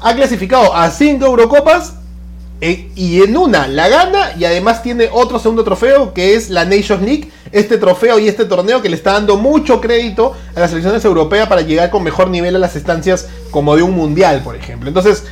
[0.00, 1.94] Ha clasificado a 5 Eurocopas
[2.60, 6.64] eh, y en una la gana y además tiene otro segundo trofeo que es la
[6.64, 10.70] Nations League, este trofeo y este torneo que le está dando mucho crédito a las
[10.70, 14.56] selecciones europeas para llegar con mejor nivel a las estancias como de un mundial, por
[14.56, 14.88] ejemplo.
[14.88, 15.24] Entonces,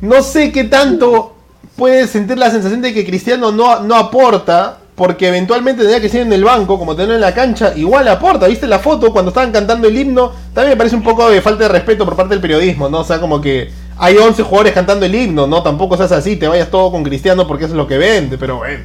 [0.00, 1.34] no sé qué tanto
[1.76, 6.20] puede sentir la sensación de que Cristiano no, no aporta porque eventualmente tenía que ser
[6.20, 8.46] en el banco, como tenerlo en la cancha, igual aporta.
[8.46, 10.32] ¿Viste la foto cuando estaban cantando el himno?
[10.52, 13.00] También me parece un poco de falta de respeto por parte del periodismo, ¿no?
[13.00, 15.62] O sea, como que hay 11 jugadores cantando el himno, ¿no?
[15.62, 18.56] Tampoco seas así, te vayas todo con Cristiano porque eso es lo que vende, pero
[18.56, 18.84] bueno.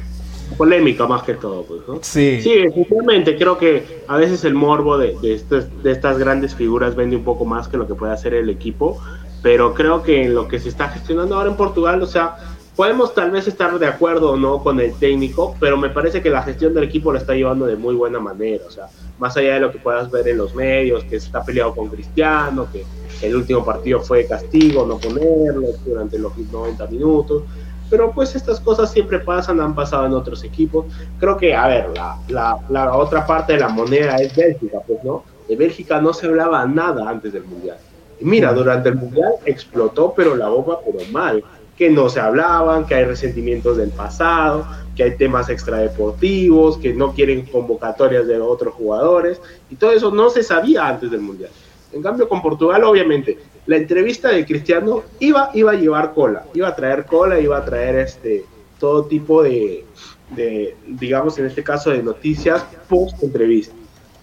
[0.56, 1.98] Polémica más que todo, pues, ¿no?
[2.02, 2.40] Sí.
[2.42, 7.16] Sí, efectivamente, creo que a veces el morbo de, de, de estas grandes figuras vende
[7.16, 9.00] un poco más que lo que puede hacer el equipo,
[9.42, 12.36] pero creo que en lo que se está gestionando ahora en Portugal, o sea,
[12.76, 16.30] podemos tal vez estar de acuerdo o no con el técnico, pero me parece que
[16.30, 18.64] la gestión del equipo lo está llevando de muy buena manera.
[18.66, 18.86] O sea,
[19.18, 22.66] más allá de lo que puedas ver en los medios, que está peleado con Cristiano,
[22.72, 22.84] que
[23.22, 27.42] el último partido fue castigo, no ponerlo durante los 90 minutos.
[27.88, 30.86] Pero pues estas cosas siempre pasan, han pasado en otros equipos.
[31.18, 35.02] Creo que, a ver, la, la, la otra parte de la moneda es Bélgica, pues,
[35.02, 35.24] ¿no?
[35.48, 37.78] De Bélgica no se hablaba nada antes del Mundial.
[38.20, 41.42] Y mira, durante el Mundial explotó, pero la bomba, pero mal
[41.80, 47.14] que no se hablaban, que hay resentimientos del pasado, que hay temas extradeportivos, que no
[47.14, 49.40] quieren convocatorias de otros jugadores,
[49.70, 51.48] y todo eso no se sabía antes del Mundial.
[51.92, 56.68] En cambio, con Portugal, obviamente, la entrevista de Cristiano iba, iba a llevar cola, iba
[56.68, 58.44] a traer cola, iba a traer este,
[58.78, 59.84] todo tipo de,
[60.30, 63.74] de digamos, en este caso, de noticias post-entrevista.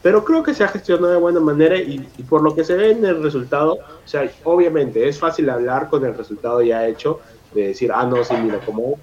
[0.02, 2.00] Pero creo que se ha gestionado de buena manera y,
[2.30, 6.06] por lo que se ve en el resultado, o sea, obviamente es fácil hablar con
[6.06, 7.20] el resultado ya hecho,
[7.54, 8.98] de decir, ah, no, sí, mira, como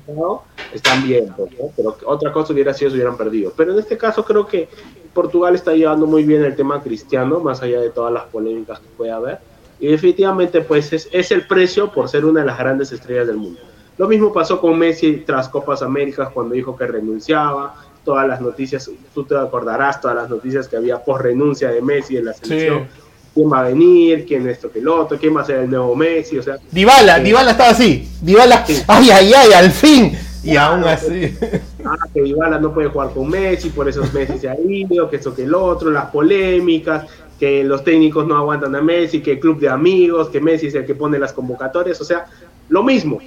[0.73, 3.53] están bien, pues, pero otra cosa hubiera sido si hubieran perdido.
[3.57, 4.69] Pero en este caso creo que
[5.13, 8.89] Portugal está llevando muy bien el tema cristiano, más allá de todas las polémicas que
[8.97, 9.39] puede haber.
[9.81, 13.37] Y definitivamente, pues es, es el precio por ser una de las grandes estrellas del
[13.37, 13.61] mundo.
[13.97, 17.75] Lo mismo pasó con Messi tras Copas Américas cuando dijo que renunciaba.
[18.05, 22.19] Todas las noticias, tú te acordarás, todas las noticias que había por renuncia de Messi
[22.19, 22.87] en la selección
[23.35, 25.95] quién va a venir, quién esto que el otro, quién va a ser el nuevo
[25.97, 26.57] Messi, o sea.
[26.71, 30.17] Dybala, eh, Dybala estaba así, Dybala, ay, ay, ay, al fin.
[30.43, 31.37] Y aún así.
[31.85, 35.17] Ah, que Dybala no puede jugar con Messi, por eso Messi se ha ido, que
[35.17, 37.07] esto que el otro, las polémicas,
[37.39, 40.75] que los técnicos no aguantan a Messi, que el club de amigos, que Messi es
[40.75, 42.27] el que pone las convocatorias, o sea,
[42.69, 43.19] lo mismo.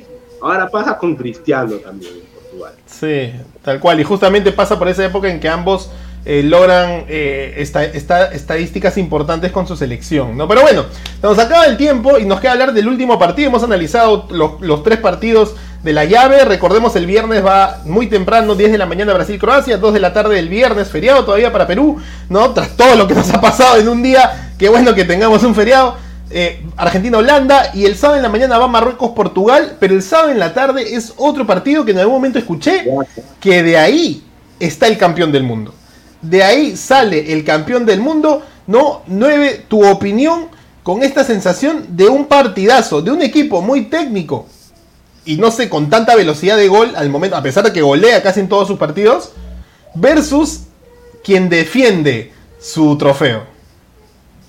[0.41, 2.73] Ahora pasa con Cristiano también en Portugal.
[2.85, 3.31] Sí,
[3.61, 5.91] tal cual, y justamente pasa por esa época en que ambos
[6.29, 10.35] eh, logran eh, esta, estadísticas importantes con su selección.
[10.35, 10.45] ¿no?
[10.45, 10.83] Pero bueno,
[11.23, 13.47] nos acaba el tiempo y nos queda hablar del último partido.
[13.47, 16.43] Hemos analizado los, tres partidos de la llave.
[16.43, 20.37] Recordemos, el viernes va muy temprano, 10 de la mañana Brasil-Croacia, 2 de la tarde
[20.37, 21.97] el viernes, feriado todavía para Perú,
[22.27, 22.51] ¿no?
[22.51, 25.55] Tras todo lo que nos ha pasado en un día, qué bueno que tengamos un
[25.55, 25.95] feriado.
[26.29, 30.53] Eh, Argentina-Holanda y el sábado en la mañana va Marruecos-Portugal, pero el sábado en la
[30.53, 32.83] tarde es otro partido que en algún momento escuché
[33.39, 34.25] que de ahí
[34.59, 35.73] está el campeón del mundo
[36.21, 39.01] de ahí sale el campeón del mundo, ¿no?
[39.07, 40.47] Nueve, tu opinión
[40.83, 44.47] con esta sensación de un partidazo, de un equipo muy técnico
[45.27, 48.23] y no sé, con tanta velocidad de gol al momento, a pesar de que golea
[48.23, 49.33] casi en todos sus partidos,
[49.93, 50.61] versus
[51.21, 53.43] quien defiende su trofeo.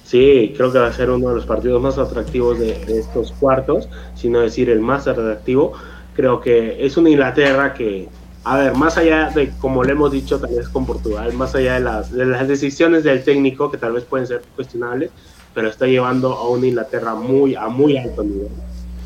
[0.05, 3.89] Sí, creo que va a ser uno de los partidos más atractivos de, estos cuartos,
[4.15, 5.73] si no decir el más atractivo.
[6.15, 8.09] Creo que es una Inglaterra que,
[8.49, 11.75] a ver, más allá de, como le hemos dicho tal vez con Portugal, más allá
[11.75, 15.11] de las, de las decisiones del técnico, que tal vez pueden ser cuestionables,
[15.53, 18.49] pero está llevando a una Inglaterra muy, a muy alto nivel.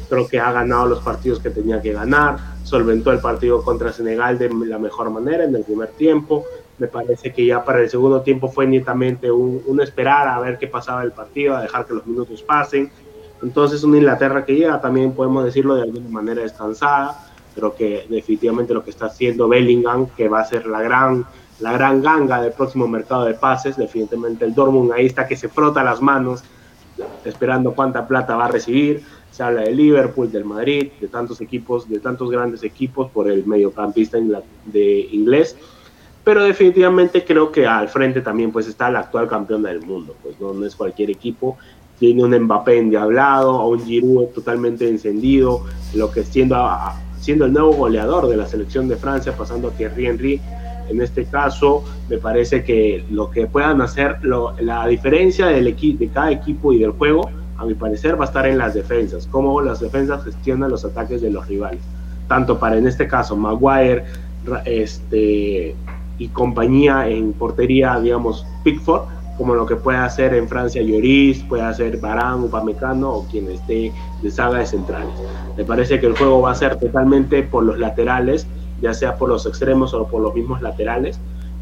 [0.08, 4.38] Creo que ha ganado los partidos que tenía que ganar, solventó el partido contra Senegal
[4.38, 6.44] de la mejor manera en el primer tiempo,
[6.78, 10.68] me parece que ya para el segundo tiempo fue netamente un, esperar a ver qué
[10.68, 12.92] pasaba el partido, a dejar que los minutos pasen.
[13.42, 17.31] Entonces una Inglaterra que llega también podemos decirlo de alguna manera descansada.
[17.54, 21.24] Creo que definitivamente lo que está haciendo Bellingham, que va a ser la gran,
[21.60, 25.48] la gran ganga del próximo mercado de pases, definitivamente el Dortmund ahí está que se
[25.48, 26.42] frota las manos
[27.24, 29.02] esperando cuánta plata va a recibir.
[29.30, 33.46] Se habla de Liverpool, del Madrid, de tantos equipos, de tantos grandes equipos por el
[33.46, 34.18] mediocampista
[34.66, 35.56] de inglés
[36.24, 40.38] pero definitivamente creo que al frente también pues está el actual campeón del mundo, pues
[40.40, 41.58] no, es cualquier equipo,
[41.98, 46.56] tiene un Mbappé endiablado, a un Giroud totalmente encendido, lo que siendo,
[47.22, 50.40] siendo el nuevo goleador de la selección de Francia, pasando a Thierry Henry,
[50.90, 56.32] en este caso me parece que lo que puedan hacer, la diferencia del de cada
[56.32, 59.78] equipo y del juego, a mi parecer va a estar en las defensas, cómo las
[59.78, 61.80] defensas gestionan los ataques de los rivales,
[62.26, 64.04] tanto para en este caso Maguire,
[64.64, 65.76] este
[66.18, 69.02] y compañía en portería, digamos, Pickford,
[69.36, 73.92] como lo que puede hacer en Francia Lloris, puede hacer Barán, Upamecano o quien esté
[74.22, 75.14] de saga de centrales.
[75.56, 78.46] Me parece que el juego va a ser totalmente por los laterales,
[78.80, 81.18] ya sea por los extremos o por los mismos laterales,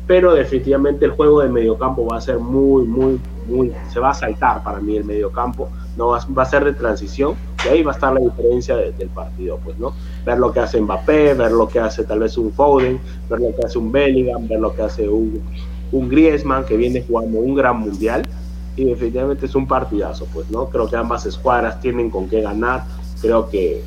[0.07, 4.15] pero definitivamente el juego de mediocampo va a ser muy, muy, muy, se va a
[4.15, 7.95] saltar para mí el mediocampo, no va, a ser de transición, y ahí va a
[7.95, 9.93] estar la diferencia del partido, pues, ¿no?
[10.25, 12.99] Ver lo que hace Mbappé, ver lo que hace tal vez un Foden,
[13.29, 15.43] ver lo que hace un Bellingham, ver lo que hace un,
[15.93, 18.23] un Griezmann que viene jugando un gran mundial,
[18.77, 20.67] y definitivamente es un partidazo, pues, ¿no?
[20.67, 22.85] Creo que ambas escuadras tienen con qué ganar,
[23.21, 23.83] creo que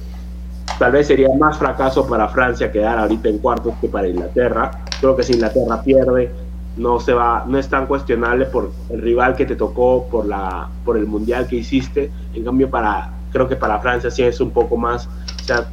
[0.80, 4.72] Tal vez sería más fracaso para Francia quedar ahorita en cuartos que para Inglaterra.
[5.00, 6.32] Creo que si Inglaterra pierde,
[6.78, 10.70] no se va, no es tan cuestionable por el rival que te tocó, por la,
[10.84, 12.12] por el mundial que hiciste.
[12.34, 15.68] En cambio, para, creo que para Francia sí es un poco más, o sea,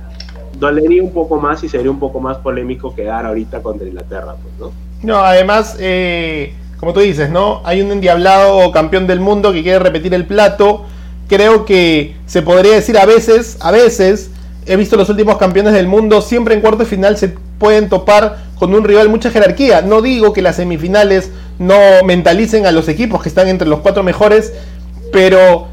[0.59, 4.55] dolería un poco más y sería un poco más polémico quedar ahorita contra Inglaterra, pues,
[4.59, 4.90] ¿no?
[5.03, 7.63] No, además, eh, como tú dices, ¿no?
[7.65, 10.85] Hay un endiablado campeón del mundo que quiere repetir el plato.
[11.29, 14.31] Creo que se podría decir a veces, a veces,
[14.67, 17.29] he visto los últimos campeones del mundo, siempre en cuarto final se
[17.59, 19.83] pueden topar con un rival mucha jerarquía.
[19.83, 24.03] No digo que las semifinales no mentalicen a los equipos que están entre los cuatro
[24.03, 24.53] mejores,
[25.13, 25.69] pero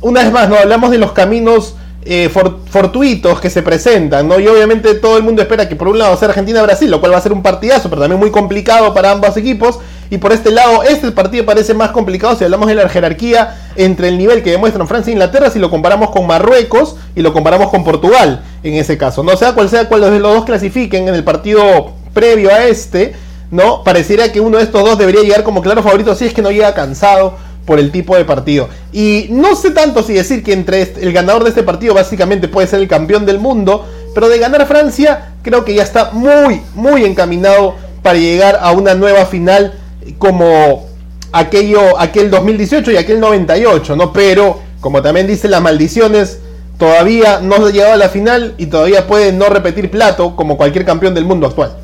[0.00, 4.40] una vez más, no hablamos de los caminos eh, fortuitos que se presentan, ¿no?
[4.40, 7.18] Y obviamente todo el mundo espera que por un lado sea Argentina-Brasil, lo cual va
[7.18, 9.78] a ser un partidazo, pero también muy complicado para ambos equipos.
[10.08, 14.08] Y por este lado, este partido parece más complicado si hablamos de la jerarquía entre
[14.08, 17.68] el nivel que demuestran Francia e Inglaterra si lo comparamos con Marruecos y lo comparamos
[17.68, 19.22] con Portugal en ese caso.
[19.22, 23.14] No sea cual sea cuál de los dos clasifiquen en el partido previo a este,
[23.50, 23.84] ¿no?
[23.84, 26.50] Pareciera que uno de estos dos debería llegar como claro favorito si es que no
[26.50, 27.36] llega cansado
[27.70, 28.68] por el tipo de partido.
[28.92, 32.66] Y no sé tanto si decir que entre el ganador de este partido básicamente puede
[32.66, 37.04] ser el campeón del mundo, pero de ganar Francia creo que ya está muy, muy
[37.04, 39.74] encaminado para llegar a una nueva final
[40.18, 40.88] como
[41.30, 44.12] aquello, aquel 2018 y aquel 98, ¿no?
[44.12, 46.40] Pero, como también dice las maldiciones,
[46.76, 50.84] todavía no ha llegado a la final y todavía puede no repetir plato como cualquier
[50.84, 51.76] campeón del mundo actual.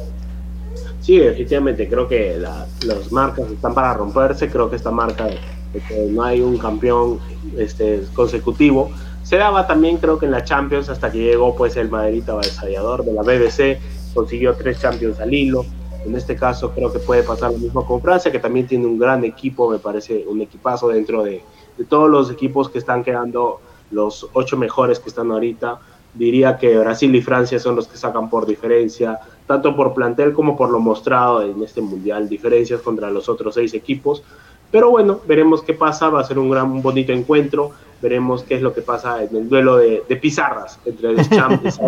[1.01, 5.29] Sí, efectivamente, creo que las marcas están para romperse, creo que esta marca
[5.73, 7.19] de, que no hay un campeón
[7.57, 8.91] este, consecutivo
[9.27, 13.05] se daba también creo que en la Champions hasta que llegó pues el Madrid avasallador
[13.05, 13.81] de la BBC,
[14.15, 15.65] consiguió tres Champions al hilo,
[16.05, 19.01] en este caso creo que puede pasar lo mismo con Francia, que también tiene un
[19.01, 21.43] gran equipo, me parece un equipazo dentro de,
[21.89, 23.61] todos los equipos que están quedando,
[23.91, 25.81] los ocho mejores que están ahorita.
[26.15, 30.57] Diría que Brasil y Francia son los que sacan por diferencia, tanto por plantel como
[30.57, 34.23] por lo mostrado en este mundial, diferencias contra los otros seis equipos.
[34.71, 38.63] Pero bueno, veremos qué pasa, va a ser un gran, bonito encuentro, veremos qué es
[38.63, 41.81] lo que pasa en el duelo de, pizarras entre los Champions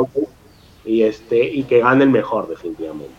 [0.85, 3.13] y, este, y que gane el mejor definitivamente.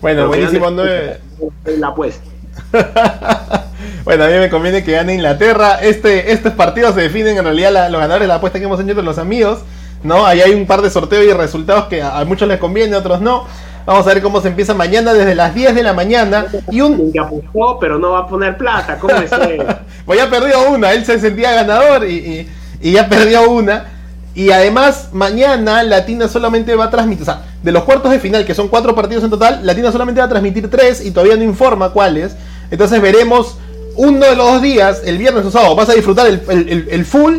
[0.00, 0.70] Bueno, buenísimo.
[0.70, 2.24] La apuesta.
[4.04, 5.80] bueno, a mí me conviene que gane Inglaterra.
[5.80, 8.94] Este, estos partidos se definen en realidad los ganadores de la apuesta que hemos hecho
[8.94, 9.60] con los amigos.
[10.04, 10.26] ¿no?
[10.26, 13.20] Ahí hay un par de sorteos y resultados que a, muchos les conviene, a otros
[13.20, 13.46] no.
[13.86, 16.46] Vamos a ver cómo se empieza mañana desde las 10 de la mañana.
[16.70, 18.98] Y un que apostó, pero no va a poner plata.
[18.98, 19.30] ¿Cómo es
[20.06, 22.48] pues ya perdió una, él se sentía ganador y,
[22.80, 23.86] y ya perdió una.
[24.34, 28.44] Y además, mañana Latina solamente va a transmitir, o sea, de los cuartos de final,
[28.44, 31.44] que son cuatro partidos en total, Latina solamente va a transmitir tres y todavía no
[31.44, 32.34] informa cuáles.
[32.70, 33.58] Entonces veremos
[33.96, 37.04] uno de los dos días, el viernes o sábado, vas a disfrutar el, el- el
[37.04, 37.38] full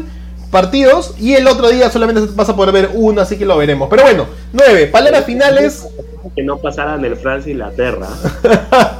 [0.56, 3.90] partidos y el otro día solamente vas a poder ver uno, así que lo veremos.
[3.90, 5.86] Pero bueno, 9, palabras finales.
[6.34, 8.08] Que no pasaran el Francia-Inglaterra.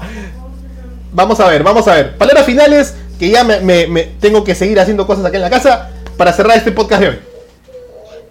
[1.14, 2.18] Vamos a ver, vamos a ver.
[2.18, 5.50] Palabras finales, que ya me, me- me- tengo que seguir haciendo cosas acá en la
[5.50, 7.20] casa para cerrar este podcast de hoy.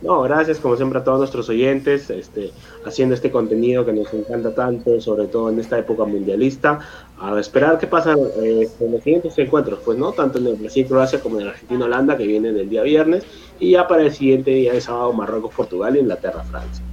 [0.04, 2.52] No, gracias como siempre a todos nuestros oyentes, este,
[2.84, 6.78] haciendo este contenido que nos encanta tanto, sobre todo en esta época mundialista.
[7.18, 11.20] A esperar qué pasa eh, en los siguientes encuentros, pues no, tanto en el Brasil-Croacia
[11.20, 13.24] como en el Argentina-Holanda, que vienen el día viernes,
[13.58, 16.84] y ya para el siguiente día de sábado Marruecos-Portugal y Inglaterra-Francia.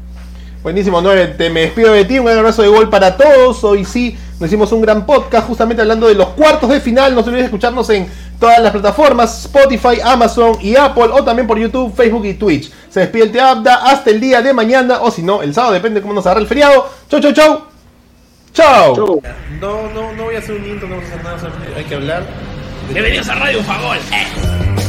[0.64, 1.34] Buenísimo, 9.
[1.38, 2.20] Te me despido de ti.
[2.20, 3.64] Un gran abrazo de gol para todos.
[3.64, 7.16] Hoy sí nos hicimos un gran podcast justamente hablando de los cuartos de final.
[7.16, 8.08] No se olviden de escucharnos en
[8.40, 11.10] todas las plataformas: Spotify, Amazon y Apple.
[11.14, 12.72] O también por YouTube, Facebook y Twitch.
[12.92, 15.00] Se despide el Teabda hasta el día de mañana.
[15.02, 16.90] O si no, el sábado, depende de cómo nos agarre el feriado.
[17.10, 17.62] Chau, chau, chau.
[18.54, 18.96] Chau.
[18.96, 19.22] Chau.
[19.62, 21.96] No, no, no voy a hacer un intro, no vamos a hacer nada, hay que
[21.96, 22.24] hablar.
[22.92, 23.98] Bienvenidos a Radio Fagol.
[23.98, 24.81] Eh.